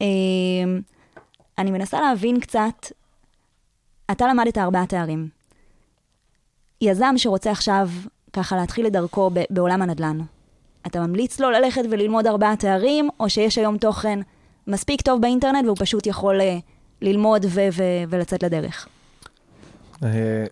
אה, 0.00 0.06
אני 1.58 1.70
מנסה 1.70 2.00
להבין 2.00 2.40
קצת, 2.40 2.86
אתה 4.10 4.26
למדת 4.26 4.58
ארבעה 4.58 4.86
תארים. 4.86 5.28
יזם 6.80 7.14
שרוצה 7.16 7.50
עכשיו 7.50 7.88
ככה 8.32 8.56
להתחיל 8.56 8.86
את 8.86 8.92
דרכו 8.92 9.30
בעולם 9.50 9.82
הנדל"ן, 9.82 10.18
אתה 10.86 11.00
ממליץ 11.00 11.40
לו 11.40 11.50
ללכת 11.50 11.82
וללמוד 11.90 12.26
ארבעה 12.26 12.56
תארים, 12.56 13.08
או 13.20 13.30
שיש 13.30 13.58
היום 13.58 13.78
תוכן 13.78 14.18
מספיק 14.66 15.00
טוב 15.00 15.20
באינטרנט 15.20 15.64
והוא 15.64 15.76
פשוט 15.80 16.06
יכול 16.06 16.40
ללמוד 17.02 17.46
ולצאת 18.08 18.42
לדרך? 18.42 18.88
אה, 20.04 20.44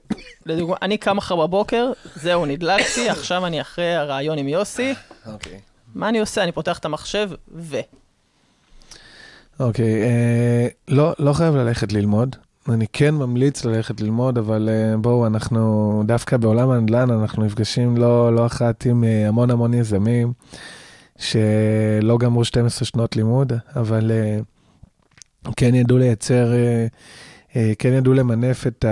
לדוגמה, 0.47 0.77
אני 0.83 0.99
קם 0.99 1.17
מחר 1.17 1.37
בבוקר, 1.37 1.93
זהו, 2.15 2.47
נדלקתי, 2.47 3.11
עכשיו 3.17 3.47
אני 3.47 3.61
אחרי 3.61 3.95
הרעיון 3.95 4.39
עם 4.39 4.49
יוסי. 4.49 4.95
אוקיי. 5.27 5.61
מה 5.95 6.09
אני 6.09 6.21
עושה? 6.21 6.43
אני 6.43 6.53
פותח 6.53 6.79
את 6.79 6.85
המחשב, 6.85 7.31
ו... 7.55 7.77
אוקיי, 9.61 10.03
אה, 10.03 10.69
לא, 10.89 11.13
לא 11.19 11.33
חייב 11.33 11.57
ללכת 11.57 11.93
ללמוד. 11.93 12.37
אני 12.69 12.87
כן 12.93 13.15
ממליץ 13.15 13.65
ללכת 13.65 14.01
ללמוד, 14.01 14.39
אבל 14.39 14.69
אה, 14.69 14.97
בואו, 14.97 15.27
אנחנו 15.27 16.03
דווקא 16.07 16.37
בעולם 16.37 16.71
הנדל"ן, 16.71 17.11
אנחנו 17.11 17.45
נפגשים 17.45 17.97
לא, 17.97 18.35
לא 18.35 18.47
אחת 18.47 18.87
עם 18.87 19.05
המון 19.05 19.51
המון 19.51 19.75
יזמים, 19.75 20.33
שלא 21.19 22.19
גמרו 22.19 22.45
12 22.45 22.87
שנות 22.87 23.17
לימוד, 23.17 23.53
אבל 23.77 24.11
כן 25.57 25.75
ידעו 25.75 25.99
לייצר... 25.99 26.53
אה, 27.57 27.73
כן 27.79 27.93
ידעו 27.93 28.15
למנף 28.15 28.67
את 28.67 28.85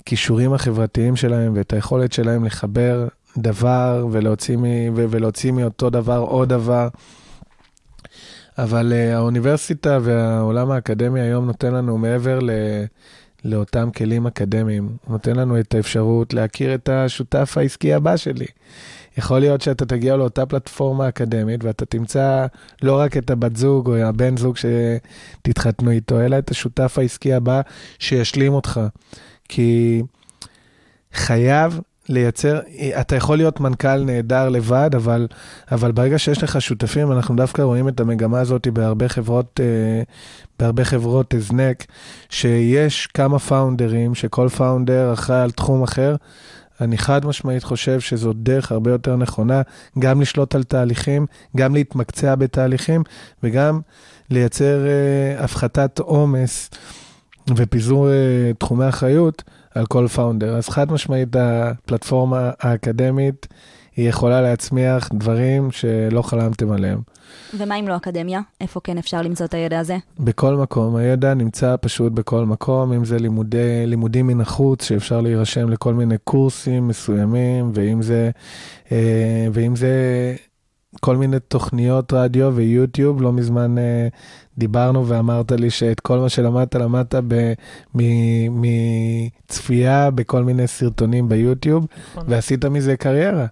הכישורים 0.00 0.52
החברתיים 0.52 1.16
שלהם 1.16 1.52
ואת 1.56 1.72
היכולת 1.72 2.12
שלהם 2.12 2.44
לחבר 2.44 3.08
דבר 3.36 4.06
ולהוציא, 4.12 4.56
מ, 4.56 4.64
ולהוציא 4.94 5.52
מאותו 5.52 5.90
דבר 5.90 6.18
עוד 6.18 6.48
דבר. 6.48 6.88
אבל 8.58 8.92
uh, 8.92 9.16
האוניברסיטה 9.16 9.98
והעולם 10.02 10.70
האקדמי 10.70 11.20
היום 11.20 11.46
נותן 11.46 11.74
לנו 11.74 11.98
מעבר 11.98 12.38
ל, 12.38 12.50
לאותם 13.44 13.90
כלים 13.96 14.26
אקדמיים, 14.26 14.96
נותן 15.08 15.36
לנו 15.36 15.60
את 15.60 15.74
האפשרות 15.74 16.34
להכיר 16.34 16.74
את 16.74 16.88
השותף 16.88 17.54
העסקי 17.58 17.94
הבא 17.94 18.16
שלי. 18.16 18.46
יכול 19.18 19.38
להיות 19.38 19.60
שאתה 19.60 19.86
תגיע 19.86 20.16
לאותה 20.16 20.46
פלטפורמה 20.46 21.08
אקדמית 21.08 21.64
ואתה 21.64 21.86
תמצא 21.86 22.46
לא 22.82 22.98
רק 22.98 23.16
את 23.16 23.30
הבת 23.30 23.56
זוג 23.56 23.88
או 23.88 23.96
הבן 23.96 24.36
זוג 24.36 24.56
שתתחתנו 24.56 25.90
איתו, 25.90 26.20
אלא 26.20 26.38
את 26.38 26.50
השותף 26.50 26.98
העסקי 26.98 27.34
הבא 27.34 27.60
שישלים 27.98 28.52
אותך. 28.52 28.80
כי 29.48 30.02
חייב 31.12 31.80
לייצר, 32.08 32.60
אתה 33.00 33.16
יכול 33.16 33.36
להיות 33.36 33.60
מנכ"ל 33.60 33.96
נהדר 34.04 34.48
לבד, 34.48 34.90
אבל, 34.94 35.26
אבל 35.72 35.92
ברגע 35.92 36.18
שיש 36.18 36.42
לך 36.42 36.60
שותפים, 36.60 37.12
אנחנו 37.12 37.36
דווקא 37.36 37.62
רואים 37.62 37.88
את 37.88 38.00
המגמה 38.00 38.40
הזאת 38.40 38.68
בהרבה 38.68 39.08
חברות, 39.08 39.60
אה, 39.62 40.02
בהרבה 40.58 40.84
חברות 40.84 41.34
הזנק, 41.34 41.84
שיש 42.30 43.06
כמה 43.06 43.38
פאונדרים, 43.38 44.14
שכל 44.14 44.48
פאונדר 44.48 45.12
אחראי 45.12 45.40
על 45.40 45.50
תחום 45.50 45.82
אחר, 45.82 46.16
אני 46.80 46.98
חד 46.98 47.26
משמעית 47.26 47.62
חושב 47.62 48.00
שזו 48.00 48.32
דרך 48.32 48.72
הרבה 48.72 48.90
יותר 48.90 49.16
נכונה, 49.16 49.62
גם 49.98 50.20
לשלוט 50.20 50.54
על 50.54 50.62
תהליכים, 50.62 51.26
גם 51.56 51.74
להתמקצע 51.74 52.34
בתהליכים, 52.34 53.02
וגם 53.42 53.80
לייצר 54.30 54.84
uh, 54.84 55.42
הפחתת 55.42 55.98
עומס 55.98 56.70
ופיזור 57.56 58.06
uh, 58.06 58.56
תחומי 58.58 58.88
אחריות 58.88 59.42
על 59.74 59.86
כל 59.86 60.08
פאונדר. 60.08 60.56
אז 60.56 60.68
חד 60.68 60.92
משמעית 60.92 61.36
הפלטפורמה 61.36 62.50
האקדמית 62.60 63.46
היא 63.96 64.08
יכולה 64.08 64.40
להצמיח 64.40 65.08
דברים 65.14 65.70
שלא 65.70 66.22
חלמתם 66.22 66.70
עליהם. 66.70 67.00
ומה 67.58 67.76
אם 67.80 67.88
לא 67.88 67.96
אקדמיה? 67.96 68.40
איפה 68.60 68.80
כן 68.84 68.98
אפשר 68.98 69.22
למצוא 69.22 69.46
את 69.46 69.54
הידע 69.54 69.78
הזה? 69.78 69.96
בכל 70.20 70.54
מקום. 70.54 70.96
הידע 70.96 71.34
נמצא 71.34 71.76
פשוט 71.80 72.12
בכל 72.12 72.44
מקום, 72.44 72.92
אם 72.92 73.04
זה 73.04 73.18
לימודי, 73.18 73.86
לימודים 73.86 74.26
מן 74.26 74.40
החוץ, 74.40 74.84
שאפשר 74.84 75.20
להירשם 75.20 75.68
לכל 75.68 75.94
מיני 75.94 76.18
קורסים 76.24 76.88
מסוימים, 76.88 77.70
ואם 77.74 78.02
זה, 78.02 78.30
אה, 78.92 79.46
ואם 79.52 79.76
זה 79.76 79.94
כל 81.00 81.16
מיני 81.16 81.40
תוכניות 81.40 82.12
רדיו 82.12 82.52
ויוטיוב. 82.54 83.22
לא 83.22 83.32
מזמן 83.32 83.78
אה, 83.78 84.08
דיברנו 84.58 85.08
ואמרת 85.08 85.52
לי 85.52 85.70
שאת 85.70 86.00
כל 86.00 86.18
מה 86.18 86.28
שלמדת, 86.28 86.74
למדת 86.74 87.14
מצפייה 88.50 90.10
בכל 90.10 90.44
מיני 90.44 90.66
סרטונים 90.66 91.28
ביוטיוב, 91.28 91.86
נכון. 92.12 92.24
ועשית 92.28 92.64
מזה 92.64 92.96
קריירה. 92.96 93.46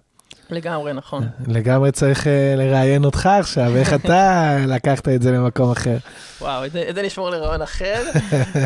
לגמרי, 0.51 0.93
נכון. 0.93 1.27
לגמרי 1.47 1.91
צריך 1.91 2.23
uh, 2.23 2.27
לראיין 2.57 3.05
אותך 3.05 3.25
עכשיו, 3.25 3.75
איך 3.75 3.93
אתה 3.93 4.47
לקחת 4.75 5.07
את 5.07 5.21
זה 5.21 5.31
למקום 5.31 5.71
אחר. 5.71 5.97
וואו, 6.41 6.65
את 6.65 6.95
זה 6.95 7.01
נשמור 7.01 7.29
לרעיון 7.29 7.61
אחר, 7.61 8.03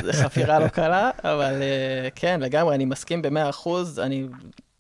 זו 0.03 0.13
חפירה 0.23 0.59
לא 0.59 0.67
קלה, 0.67 1.09
אבל 1.23 1.53
uh, 1.53 2.11
כן, 2.15 2.39
לגמרי, 2.39 2.75
אני 2.75 2.85
מסכים 2.85 3.21
במאה 3.21 3.49
אחוז, 3.49 3.99
אני, 3.99 4.27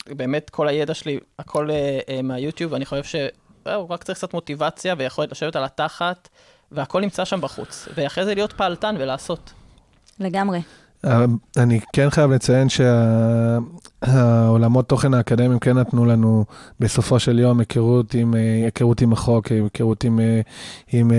באמת, 0.09 0.49
כל 0.49 0.67
הידע 0.67 0.93
שלי, 0.93 1.19
הכל 1.39 1.69
uh, 1.69 2.21
מהיוטיוב, 2.23 2.73
אני 2.73 2.85
חושב 2.85 3.03
שהוא 3.03 3.87
רק 3.89 4.03
צריך 4.03 4.17
קצת 4.17 4.33
מוטיבציה 4.33 4.95
ויכולת 4.97 5.31
לשבת 5.31 5.55
על 5.55 5.63
התחת, 5.63 6.29
והכל 6.71 7.01
נמצא 7.01 7.25
שם 7.25 7.41
בחוץ, 7.41 7.87
ואחרי 7.95 8.25
זה 8.25 8.35
להיות 8.35 8.53
פעלתן 8.53 8.95
ולעשות. 8.99 9.53
לגמרי. 10.19 10.59
אני 11.57 11.79
כן 11.93 12.09
חייב 12.09 12.31
לציין 12.31 12.67
שהעולמות 14.01 14.89
תוכן 14.89 15.13
האקדמיים 15.13 15.59
כן 15.59 15.77
נתנו 15.77 16.05
לנו 16.05 16.45
בסופו 16.79 17.19
של 17.19 17.39
יום 17.39 17.59
היכרות 17.59 18.13
עם, 18.13 18.33
היכרות 18.33 19.01
עם 19.01 19.13
החוק, 19.13 19.51
היכרות 19.51 20.03
עם, 20.03 20.19
עם, 20.93 21.11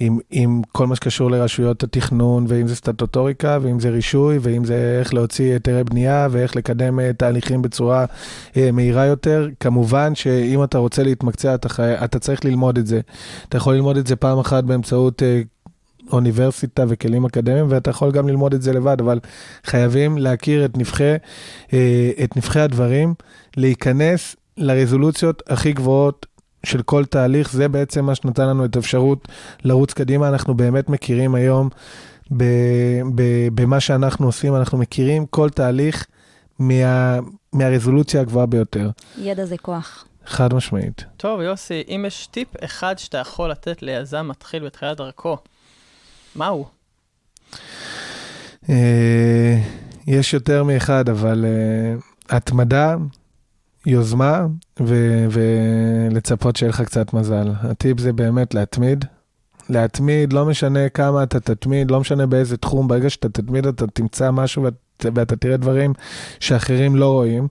עם, 0.00 0.18
עם 0.30 0.62
כל 0.72 0.86
מה 0.86 0.96
שקשור 0.96 1.30
לרשויות 1.30 1.82
התכנון, 1.82 2.44
ואם 2.48 2.68
זה 2.68 2.76
סטטוטוריקה, 2.76 3.58
ואם 3.62 3.80
זה 3.80 3.90
רישוי, 3.90 4.38
ואם 4.42 4.64
זה 4.64 4.96
איך 5.00 5.14
להוציא 5.14 5.52
היתרי 5.52 5.84
בנייה, 5.84 6.28
ואיך 6.30 6.56
לקדם 6.56 7.12
תהליכים 7.12 7.62
בצורה 7.62 8.04
מהירה 8.72 9.06
יותר. 9.06 9.48
כמובן 9.60 10.14
שאם 10.14 10.64
אתה 10.64 10.78
רוצה 10.78 11.02
להתמקצע, 11.02 11.54
אתה, 11.54 12.04
אתה 12.04 12.18
צריך 12.18 12.44
ללמוד 12.44 12.78
את 12.78 12.86
זה. 12.86 13.00
אתה 13.48 13.56
יכול 13.56 13.74
ללמוד 13.74 13.96
את 13.96 14.06
זה 14.06 14.16
פעם 14.16 14.38
אחת 14.38 14.64
באמצעות 14.64 15.22
אוניברסיטה 16.12 16.84
וכלים 16.88 17.24
אקדמיים, 17.24 17.66
ואתה 17.68 17.90
יכול 17.90 18.12
גם 18.12 18.28
ללמוד 18.28 18.54
את 18.54 18.62
זה 18.62 18.72
לבד, 18.72 19.00
אבל 19.00 19.18
חייבים 19.64 20.18
להכיר 20.18 20.64
את 20.64 20.78
נבחי, 20.78 21.14
אה, 21.72 22.10
את 22.24 22.36
נבחי 22.36 22.60
הדברים, 22.60 23.14
להיכנס 23.56 24.36
לרזולוציות 24.56 25.42
הכי 25.48 25.72
גבוהות 25.72 26.26
של 26.66 26.82
כל 26.82 27.04
תהליך, 27.04 27.52
זה 27.52 27.68
בעצם 27.68 28.04
מה 28.04 28.14
שנתן 28.14 28.48
לנו 28.48 28.64
את 28.64 28.76
האפשרות 28.76 29.28
לרוץ 29.64 29.92
קדימה. 29.92 30.28
אנחנו 30.28 30.54
באמת 30.54 30.88
מכירים 30.88 31.34
היום, 31.34 31.68
ב, 32.36 32.44
ב, 33.14 33.22
במה 33.54 33.80
שאנחנו 33.80 34.26
עושים, 34.26 34.56
אנחנו 34.56 34.78
מכירים 34.78 35.26
כל 35.26 35.50
תהליך 35.50 36.06
מה, 36.58 37.18
מהרזולוציה 37.52 38.20
הגבוהה 38.20 38.46
ביותר. 38.46 38.90
ידע 39.18 39.44
זה 39.44 39.58
כוח. 39.58 40.04
חד 40.26 40.54
משמעית. 40.54 41.04
טוב, 41.16 41.40
יוסי, 41.40 41.82
אם 41.88 42.04
יש 42.06 42.26
טיפ 42.26 42.48
אחד 42.64 42.98
שאתה 42.98 43.18
יכול 43.18 43.50
לתת 43.50 43.82
ליזם 43.82 44.28
מתחיל 44.28 44.64
בתחילת 44.64 44.96
דרכו, 44.96 45.36
מהו? 46.36 46.66
אה, 48.70 49.58
יש 50.06 50.34
יותר 50.34 50.64
מאחד, 50.64 51.08
אבל 51.08 51.44
uh, 51.44 52.36
התמדה, 52.36 52.96
יוזמה 53.86 54.46
ו- 54.80 55.26
ולצפות 55.30 56.56
שיהיה 56.56 56.70
לך 56.70 56.80
קצת 56.80 57.12
מזל. 57.12 57.52
הטיפ 57.60 58.00
זה 58.00 58.12
באמת 58.12 58.54
להתמיד. 58.54 59.04
להתמיד, 59.68 60.32
לא 60.32 60.46
משנה 60.46 60.88
כמה 60.88 61.22
אתה 61.22 61.40
תתמיד, 61.40 61.90
לא 61.90 62.00
משנה 62.00 62.26
באיזה 62.26 62.56
תחום, 62.56 62.88
ברגע 62.88 63.10
שאתה 63.10 63.28
תתמיד 63.28 63.66
אתה 63.66 63.86
תמצא 63.86 64.30
משהו 64.30 64.62
ואת, 64.62 65.06
ואתה 65.14 65.36
תראה 65.36 65.56
דברים 65.56 65.92
שאחרים 66.40 66.96
לא 66.96 67.12
רואים. 67.12 67.48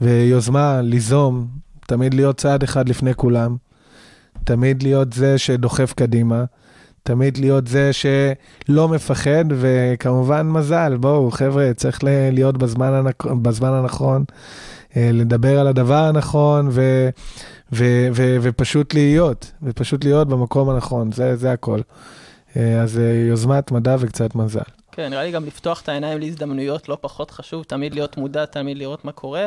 ויוזמה, 0.00 0.80
ליזום, 0.82 1.46
תמיד 1.86 2.14
להיות 2.14 2.36
צעד 2.36 2.62
אחד 2.62 2.88
לפני 2.88 3.14
כולם. 3.14 3.56
תמיד 4.44 4.82
להיות 4.82 5.12
זה 5.12 5.38
שדוחף 5.38 5.92
קדימה. 5.92 6.44
תמיד 7.02 7.38
להיות 7.38 7.66
זה 7.66 7.90
שלא 7.92 8.88
מפחד, 8.88 9.44
וכמובן 9.48 10.48
מזל, 10.48 10.96
בואו, 10.96 11.30
חבר'ה, 11.30 11.74
צריך 11.76 11.98
להיות 12.04 12.58
בזמן, 12.58 12.92
הנכ... 12.92 13.26
בזמן 13.26 13.72
הנכון, 13.72 14.24
אה, 14.96 15.10
לדבר 15.12 15.60
על 15.60 15.66
הדבר 15.66 16.04
הנכון, 16.04 16.68
ו... 16.70 17.08
ו... 17.72 17.84
ו... 18.14 18.36
ופשוט 18.42 18.94
להיות, 18.94 19.52
ופשוט 19.62 20.04
להיות 20.04 20.28
במקום 20.28 20.70
הנכון, 20.70 21.12
זה, 21.12 21.36
זה 21.36 21.52
הכל. 21.52 21.80
אה, 22.56 22.82
אז 22.82 22.98
אה, 22.98 23.26
יוזמת 23.28 23.72
מדע 23.72 23.96
וקצת 23.98 24.34
מזל. 24.34 24.60
כן, 24.92 25.10
נראה 25.10 25.22
לי 25.22 25.30
גם 25.30 25.44
לפתוח 25.44 25.80
את 25.80 25.88
העיניים 25.88 26.20
להזדמנויות 26.20 26.88
לא 26.88 26.98
פחות 27.00 27.30
חשוב, 27.30 27.64
תמיד 27.64 27.94
להיות 27.94 28.16
מודע, 28.16 28.44
תמיד 28.44 28.78
לראות 28.78 29.04
מה 29.04 29.12
קורה. 29.12 29.46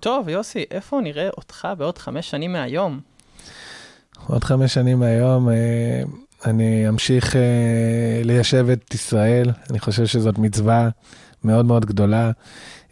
טוב, 0.00 0.28
יוסי, 0.28 0.64
איפה 0.70 1.00
נראה 1.00 1.28
אותך 1.36 1.68
בעוד 1.78 1.98
חמש 1.98 2.30
שנים 2.30 2.52
מהיום? 2.52 3.00
עוד 4.26 4.44
חמש 4.44 4.74
שנים 4.74 4.98
מהיום, 4.98 5.48
אני 6.44 6.88
אמשיך 6.88 7.36
אה, 7.36 8.20
ליישב 8.24 8.66
את 8.72 8.94
ישראל, 8.94 9.50
אני 9.70 9.78
חושב 9.78 10.06
שזאת 10.06 10.38
מצווה 10.38 10.88
מאוד 11.44 11.66
מאוד 11.66 11.84
גדולה. 11.84 12.30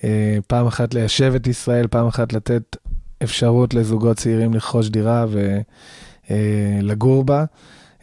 אה, 0.04 0.38
פעם 0.46 0.66
אחת 0.66 0.94
ליישב 0.94 1.32
את 1.36 1.46
ישראל, 1.46 1.86
פעם 1.86 2.06
אחת 2.06 2.32
לתת 2.32 2.76
אפשרות 3.22 3.74
לזוגות 3.74 4.16
צעירים 4.16 4.54
לרכוש 4.54 4.88
דירה 4.88 5.26
ולגור 6.30 7.18
אה, 7.18 7.24
בה. 7.24 7.44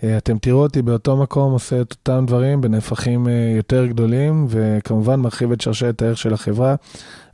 אה, 0.03 0.17
אתם 0.17 0.37
תראו 0.37 0.63
אותי 0.63 0.81
באותו 0.81 1.17
מקום 1.17 1.53
עושה 1.53 1.81
את 1.81 1.91
אותם 1.91 2.25
דברים 2.27 2.61
בנפחים 2.61 3.27
אה, 3.27 3.53
יותר 3.55 3.85
גדולים, 3.85 4.45
וכמובן 4.49 5.19
מרחיב 5.19 5.51
את 5.51 5.61
שרשרת 5.61 6.01
הערך 6.01 6.17
של 6.17 6.33
החברה. 6.33 6.75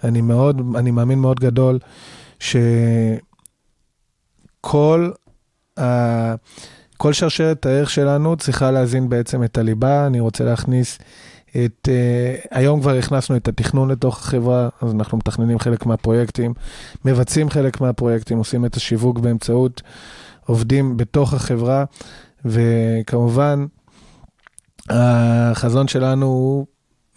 אני 0.03 0.21
מאוד, 0.21 0.61
אני 0.75 0.91
מאמין 0.91 1.19
מאוד 1.19 1.39
גדול 1.39 1.79
שכל 2.39 3.11
ה... 5.79 6.35
כל 7.01 7.13
שרשרת 7.13 7.65
הערך 7.65 7.89
שלנו 7.89 8.35
צריכה 8.35 8.71
להזין 8.71 9.09
בעצם 9.09 9.43
את 9.43 9.57
הליבה. 9.57 10.07
אני 10.07 10.19
רוצה 10.19 10.43
להכניס 10.43 10.99
את, 11.49 11.87
uh, 11.87 12.47
היום 12.51 12.81
כבר 12.81 12.95
הכנסנו 12.95 13.35
את 13.35 13.47
התכנון 13.47 13.91
לתוך 13.91 14.17
החברה, 14.17 14.69
אז 14.81 14.93
אנחנו 14.93 15.17
מתכננים 15.17 15.59
חלק 15.59 15.85
מהפרויקטים, 15.85 16.53
מבצעים 17.05 17.49
חלק 17.49 17.81
מהפרויקטים, 17.81 18.37
עושים 18.37 18.65
את 18.65 18.75
השיווק 18.75 19.19
באמצעות 19.19 19.81
עובדים 20.45 20.97
בתוך 20.97 21.33
החברה, 21.33 21.85
וכמובן, 22.45 23.65
החזון 24.89 25.87
שלנו 25.87 26.25
הוא 26.25 26.65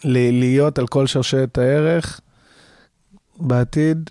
להיות 0.03 0.79
על 0.79 0.87
כל 0.87 1.07
שרשרת 1.07 1.57
הערך 1.57 2.19
בעתיד, 3.39 4.09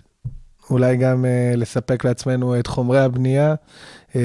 אולי 0.69 0.97
גם 0.97 1.25
uh, 1.25 1.57
לספק 1.57 2.05
לעצמנו 2.05 2.59
את 2.59 2.67
חומרי 2.67 2.99
הבנייה, 2.99 3.55
uh, 4.09 4.15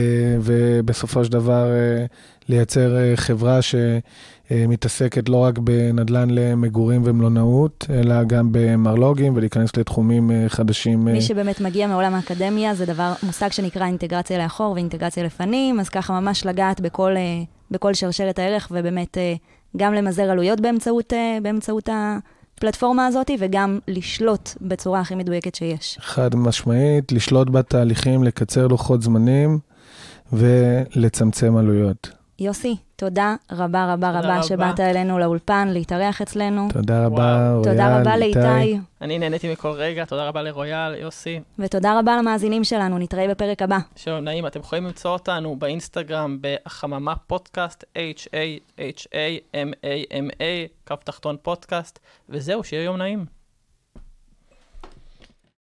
ובסופו 0.41 1.25
של 1.25 1.33
דבר 1.33 1.67
uh, 1.67 2.49
לייצר 2.49 2.97
uh, 2.97 3.17
חברה 3.17 3.59
שמתעסקת 3.63 5.29
לא 5.29 5.37
רק 5.37 5.59
בנדל"ן 5.59 6.31
למגורים 6.31 7.03
ומלונאות, 7.05 7.87
אלא 7.91 8.25
גם 8.25 8.49
במרלוגים 8.53 9.37
ולהיכנס 9.37 9.77
לתחומים 9.77 10.31
uh, 10.31 10.49
חדשים. 10.49 11.05
מי 11.05 11.21
שבאמת 11.23 11.61
מגיע 11.61 11.87
מעולם 11.87 12.15
האקדמיה, 12.15 12.75
זה 12.75 12.87
דבר, 12.87 13.13
מושג 13.23 13.53
שנקרא 13.53 13.87
אינטגרציה 13.87 14.39
לאחור 14.39 14.73
ואינטגרציה 14.73 15.25
לפנים, 15.25 15.81
אז 15.81 15.89
ככה 15.89 16.21
ממש 16.21 16.47
לגעת 16.47 16.81
בכל, 16.81 17.15
uh, 17.15 17.47
בכל 17.71 17.95
שרשרת 17.95 18.39
הערך, 18.39 18.69
ובאמת 18.71 19.17
uh, 19.17 19.77
גם 19.77 19.95
למזער 19.95 20.31
עלויות 20.31 20.61
באמצעות, 20.61 21.13
uh, 21.13 21.43
באמצעות 21.43 21.89
ה... 21.89 22.19
הפלטפורמה 22.61 23.07
הזאת, 23.07 23.31
וגם 23.39 23.79
לשלוט 23.89 24.51
בצורה 24.61 25.01
הכי 25.01 25.15
מדויקת 25.15 25.55
שיש. 25.55 25.99
חד 26.01 26.35
משמעית, 26.35 27.13
לשלוט 27.13 27.51
בתהליכים, 27.51 28.25
לקצר 28.25 28.67
לוחות 28.67 29.03
זמנים 29.03 29.59
ולצמצם 30.33 31.57
עלויות. 31.57 32.11
יוסי, 32.39 32.77
תודה 33.01 33.35
רבה 33.53 33.93
רבה 33.93 34.11
רבה 34.11 34.43
שבאת 34.43 34.81
אלינו 34.81 35.19
לאולפן, 35.19 35.69
להתארח 35.69 36.23
אצלנו. 36.23 36.69
תודה 36.73 37.07
רבה, 37.07 37.51
רויאל, 37.51 37.65
תודה 37.65 38.01
רבה 38.01 38.17
לאיתי. 38.17 38.79
אני 39.01 39.19
נהניתי 39.19 39.53
מכל 39.53 39.71
רגע, 39.71 40.05
תודה 40.05 40.29
רבה 40.29 40.43
לרויאל, 40.43 40.95
יוסי. 40.95 41.41
ותודה 41.59 41.99
רבה 41.99 42.17
למאזינים 42.19 42.65
שלנו, 42.65 42.99
נתראה 42.99 43.29
בפרק 43.29 43.63
הבא. 43.63 43.79
שלום, 43.97 44.25
נעים, 44.25 44.47
אתם 44.47 44.61
יכולים 44.61 44.85
למצוא 44.85 45.11
אותנו 45.11 45.57
באינסטגרם 45.57 46.39
בחממה 46.41 47.15
פודקאסט, 47.17 47.85
H-A-H-A-M-A-M-A, 47.95 48.45
קו 50.89 50.95
תחתון 51.05 51.37
פודקאסט, 51.43 51.99
וזהו, 52.29 52.65
שיהיה 52.65 52.83
יום 52.83 52.97
נעים. 52.97 53.40